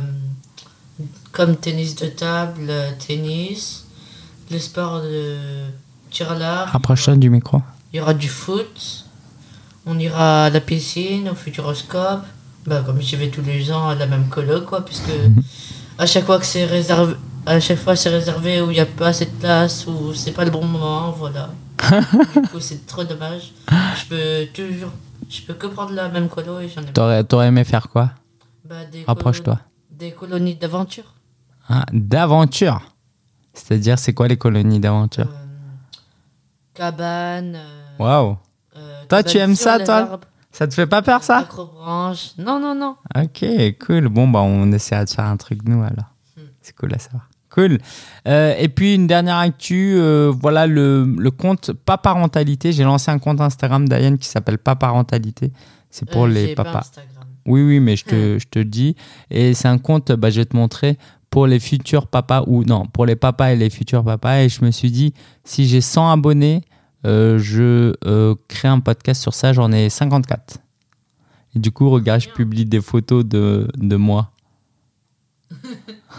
comme 1.33 1.57
tennis 1.57 1.95
de 1.97 2.07
table, 2.07 2.67
euh, 2.69 2.91
tennis, 3.07 3.87
les 4.51 4.59
sports 4.59 5.03
de 5.03 5.37
tir 6.11 6.33
à 6.33 6.35
l'arc. 6.35 6.73
Rapproche-toi 6.73 7.17
du 7.17 7.31
micro. 7.31 7.63
Il 7.93 7.99
y 7.99 8.01
aura 8.01 8.15
du 8.15 8.29
foot. 8.29 9.05
On 9.87 9.99
ira 9.99 10.45
à 10.45 10.51
la 10.51 10.61
piscine, 10.61 11.29
au 11.29 11.35
Futuroscope. 11.35 12.25
Bah, 12.67 12.83
comme 12.85 13.01
j'y 13.01 13.17
vais 13.17 13.29
tous 13.29 13.43
les 13.43 13.73
ans 13.73 13.89
à 13.89 13.95
la 13.95 14.07
même 14.07 14.29
colo, 14.29 14.61
quoi, 14.63 14.85
puisque 14.85 15.11
à 15.97 16.07
chaque 16.07 16.27
fois 16.27 16.39
que 16.39 16.45
c'est 16.45 16.67
réservé, 16.67 17.15
à 17.47 17.61
chaque 17.61 17.79
fois 17.79 17.97
c'est 17.97 18.11
réservé 18.11 18.61
où 18.61 18.71
il 18.71 18.75
n'y 18.75 18.81
a 18.81 18.87
pas 18.87 19.09
assez 19.09 19.25
de 19.25 19.31
place, 19.31 19.87
ou 19.87 20.13
c'est 20.13 20.33
pas 20.33 20.45
le 20.45 20.51
bon 20.51 20.65
moment, 20.65 21.13
voilà. 21.13 21.51
du 21.91 22.49
coup, 22.49 22.61
c'est 22.61 22.87
trop 22.87 23.05
dommage. 23.05 23.53
Je 23.71 24.05
peux 24.09 24.47
toujours, 24.53 24.91
je 25.31 25.41
peux 25.43 25.55
que 25.55 25.67
prendre 25.67 25.93
la 25.93 26.09
même 26.09 26.29
colo 26.29 26.61
et 26.61 26.69
j'en 26.69 26.83
ai 26.83 26.93
T'aurais, 26.93 27.25
t'aurais 27.25 27.47
aimé 27.49 27.65
faire 27.65 27.89
quoi? 27.89 28.11
Bah, 28.69 28.85
des 28.91 29.05
Rapproche-toi. 29.05 29.59
Des 29.91 30.13
colonies 30.13 30.55
d'aventure. 30.57 31.15
Ah, 31.69 31.85
D'aventure 31.93 32.83
C'est-à-dire, 33.53 33.99
c'est 33.99 34.15
quoi 34.15 34.29
les 34.29 34.37
colonies 34.37 34.81
d'aventure 34.81 35.29
Euh, 35.29 35.47
cabane. 36.75 37.55
euh, 37.57 37.97
Waouh 37.99 38.37
euh, 38.77 39.03
Toi, 39.09 39.23
tu 39.23 39.39
aimes 39.39 39.55
ça, 39.57 39.79
toi 39.81 39.95
arbres, 39.97 40.21
Ça 40.53 40.67
te 40.67 40.75
fait 40.75 40.87
pas 40.87 41.03
peur, 41.03 41.23
ça 41.23 41.39
acrobranche. 41.39 42.33
Non, 42.39 42.59
non, 42.61 42.75
non. 42.75 42.97
Ok, 43.17 43.45
cool. 43.85 44.09
Bon, 44.09 44.29
bah, 44.29 44.41
on 44.41 44.71
essaiera 44.73 45.05
de 45.05 45.11
faire 45.11 45.25
un 45.27 45.37
truc, 45.37 45.61
nous, 45.65 45.83
alors. 45.83 46.15
Hmm. 46.37 46.43
C'est 46.63 46.75
cool 46.77 46.95
à 46.95 46.99
savoir. 46.99 47.29
Cool. 47.51 47.79
Euh, 48.29 48.55
et 48.59 48.69
puis, 48.69 48.95
une 48.95 49.07
dernière 49.07 49.37
actu, 49.39 49.97
euh, 49.99 50.33
voilà 50.35 50.67
le, 50.67 51.05
le 51.19 51.31
compte 51.31 51.73
Pas 51.73 51.99
Parentalité. 51.99 52.73
J'ai 52.73 52.85
lancé 52.85 53.11
un 53.11 53.19
compte 53.19 53.41
Instagram, 53.41 53.89
Diane, 53.89 54.19
qui 54.19 54.29
s'appelle 54.29 54.59
Pas 54.59 54.77
Parentalité. 54.77 55.53
C'est 55.91 56.09
pour 56.09 56.25
Euh, 56.27 56.29
les 56.29 56.55
pas 56.55 56.65
papas. 56.65 56.91
Oui, 57.49 57.63
oui, 57.63 57.81
mais 57.81 57.97
je 57.97 58.05
te, 58.05 58.39
je 58.39 58.47
te 58.49 58.59
dis. 58.59 58.95
Et 59.31 59.55
c'est 59.55 59.69
un 59.69 59.79
compte, 59.79 60.13
bah, 60.13 60.31
je 60.31 60.41
vais 60.41 60.45
te 60.47 60.57
montrer, 60.57 60.99
pour 61.31 61.47
les 61.47 61.59
futurs 61.61 62.07
papas, 62.07 62.45
ou 62.47 62.63
non, 62.65 62.87
pour 62.87 63.05
les 63.07 63.17
papas 63.17 63.53
et 63.53 63.57
les 63.57 63.71
futurs 63.71 64.05
papas. 64.05 64.41
Et 64.43 64.49
je 64.49 64.65
me 64.65 64.71
suis 64.71 64.91
dit, 64.91 65.13
si 65.45 65.67
j'ai 65.67 65.81
100 65.81 66.11
abonnés, 66.11 66.63
euh, 67.07 67.39
je 67.39 67.95
euh, 68.07 68.35
crée 68.49 68.69
un 68.69 68.81
podcast 68.81 69.21
sur 69.23 69.35
ça. 69.35 69.53
J'en 69.53 69.73
ai 69.73 69.89
54. 69.89 70.59
Et 71.57 71.59
du 71.59 71.71
coup, 71.73 71.89
regarde, 71.91 72.21
je 72.21 72.29
publie 72.29 72.65
des 72.65 72.81
photos 72.81 73.25
de, 73.25 73.69
de 73.77 73.97
moi. 73.97 74.31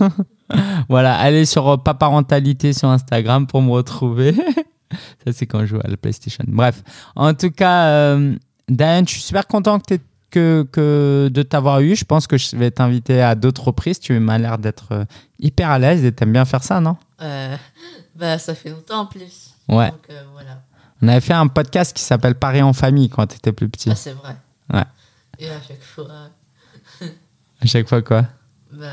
voilà, 0.90 1.16
allez 1.16 1.46
sur 1.46 1.68
euh, 1.68 1.78
Paparentalité 1.78 2.74
sur 2.74 2.90
Instagram 2.90 3.48
pour 3.48 3.62
me 3.62 3.72
retrouver. 3.72 4.34
ça, 5.26 5.32
c'est 5.32 5.46
quand 5.46 5.62
je 5.62 5.66
joue 5.68 5.80
à 5.84 5.88
la 5.88 5.98
PlayStation. 5.98 6.44
Bref, 6.48 6.84
en 7.16 7.34
tout 7.34 7.52
cas, 7.52 7.88
euh, 7.88 8.36
Diane, 8.68 9.08
je 9.08 9.14
suis 9.14 9.22
super 9.22 9.48
content 9.48 9.80
que 9.80 9.86
t'aies- 9.86 10.02
que, 10.30 10.68
que 10.72 11.30
de 11.32 11.44
t'avoir 11.44 11.82
eu. 11.82 11.96
Je 11.96 12.06
pense 12.06 12.28
que 12.28 12.38
je 12.38 12.56
vais 12.56 12.72
t'inviter 12.72 13.22
à 13.22 13.36
d'autres 13.36 13.66
reprises. 13.66 14.00
Tu 14.00 14.18
m'as 14.20 14.38
l'air 14.38 14.58
d'être 14.58 14.88
euh, 14.92 15.06
hyper 15.40 15.70
à 15.70 15.80
l'aise 15.80 16.04
et 16.06 16.12
t'aimes 16.12 16.34
bien 16.34 16.46
faire 16.46 16.64
ça, 16.64 16.80
non? 16.80 16.98
Euh, 17.22 17.56
bah, 18.16 18.38
ça 18.38 18.56
fait 18.56 18.70
longtemps 18.70 19.02
en 19.02 19.06
plus. 19.06 19.56
Ouais. 19.68 19.90
Donc, 19.92 20.08
euh, 20.10 20.24
voilà. 20.34 20.62
On 21.02 21.08
avait 21.08 21.22
fait 21.22 21.34
un 21.34 21.48
podcast 21.48 21.96
qui 21.96 22.04
s'appelle 22.04 22.36
Paris 22.36 22.62
en 22.62 22.74
famille 22.74 23.10
quand 23.10 23.26
t'étais 23.28 23.52
plus 23.52 23.70
petit. 23.70 23.90
Ah, 23.92 23.96
c'est 23.96 24.14
vrai. 24.14 24.36
Ouais. 24.74 24.84
Et 25.40 25.50
à 25.50 25.62
chaque 25.62 25.82
fois, 25.82 26.30
À 27.62 27.66
chaque 27.66 27.88
fois, 27.90 28.02
quoi? 28.02 28.26
Bah, 28.72 28.88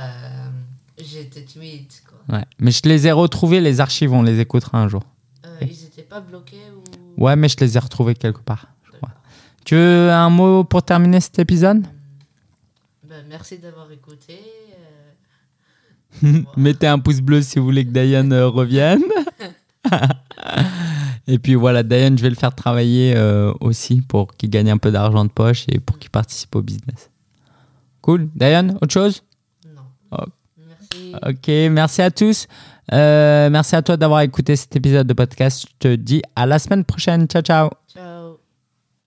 j'étais 0.98 1.42
timide. 1.42 1.86
Quoi. 2.08 2.38
Ouais. 2.38 2.44
Mais 2.58 2.70
je 2.70 2.82
les 2.84 3.06
ai 3.06 3.12
retrouvés, 3.12 3.60
les 3.60 3.80
archives, 3.80 4.12
on 4.12 4.22
les 4.22 4.40
écoutera 4.40 4.78
un 4.78 4.88
jour. 4.88 5.02
Euh, 5.44 5.58
ils 5.62 5.84
étaient 5.84 6.02
pas 6.02 6.20
bloqués 6.20 6.56
ou. 6.74 7.24
Ouais, 7.24 7.36
mais 7.36 7.48
je 7.48 7.56
les 7.58 7.76
ai 7.76 7.80
retrouvés 7.80 8.14
quelque 8.14 8.40
part. 8.40 8.66
Tu 9.66 9.74
veux 9.74 10.12
un 10.12 10.30
mot 10.30 10.62
pour 10.62 10.84
terminer 10.84 11.20
cet 11.20 11.40
épisode 11.40 11.82
Bah, 13.02 13.16
merci 13.28 13.58
d'avoir 13.58 13.90
écouté. 13.90 14.38
euh. 16.22 16.42
Mettez 16.56 16.86
un 16.86 17.00
pouce 17.00 17.20
bleu 17.20 17.42
si 17.42 17.58
vous 17.58 17.64
voulez 17.64 17.84
que 17.84 17.90
Diane 17.90 18.32
euh, 18.32 18.46
revienne. 18.46 19.02
et 21.26 21.40
puis 21.40 21.56
voilà, 21.56 21.82
Diane, 21.82 22.16
je 22.16 22.22
vais 22.22 22.30
le 22.30 22.36
faire 22.36 22.54
travailler 22.54 23.14
euh, 23.16 23.52
aussi 23.60 24.02
pour 24.02 24.34
qu'il 24.34 24.50
gagne 24.50 24.70
un 24.70 24.78
peu 24.78 24.92
d'argent 24.92 25.24
de 25.24 25.30
poche 25.30 25.64
et 25.68 25.80
pour 25.80 25.98
qu'il 25.98 26.10
participe 26.10 26.54
au 26.54 26.62
business. 26.62 27.10
Cool. 28.02 28.28
Diane, 28.36 28.78
autre 28.80 28.92
chose? 28.92 29.24
Non. 29.74 29.82
Oh. 30.12 30.24
Merci. 30.56 31.12
Ok, 31.26 31.48
merci 31.72 32.02
à 32.02 32.12
tous. 32.12 32.46
Euh, 32.92 33.50
merci 33.50 33.74
à 33.74 33.82
toi 33.82 33.96
d'avoir 33.96 34.20
écouté 34.20 34.54
cet 34.54 34.76
épisode 34.76 35.08
de 35.08 35.12
podcast. 35.12 35.66
Je 35.68 35.88
te 35.88 35.94
dis 35.96 36.22
à 36.36 36.46
la 36.46 36.60
semaine 36.60 36.84
prochaine. 36.84 37.26
Ciao, 37.26 37.42
ciao. 37.42 37.70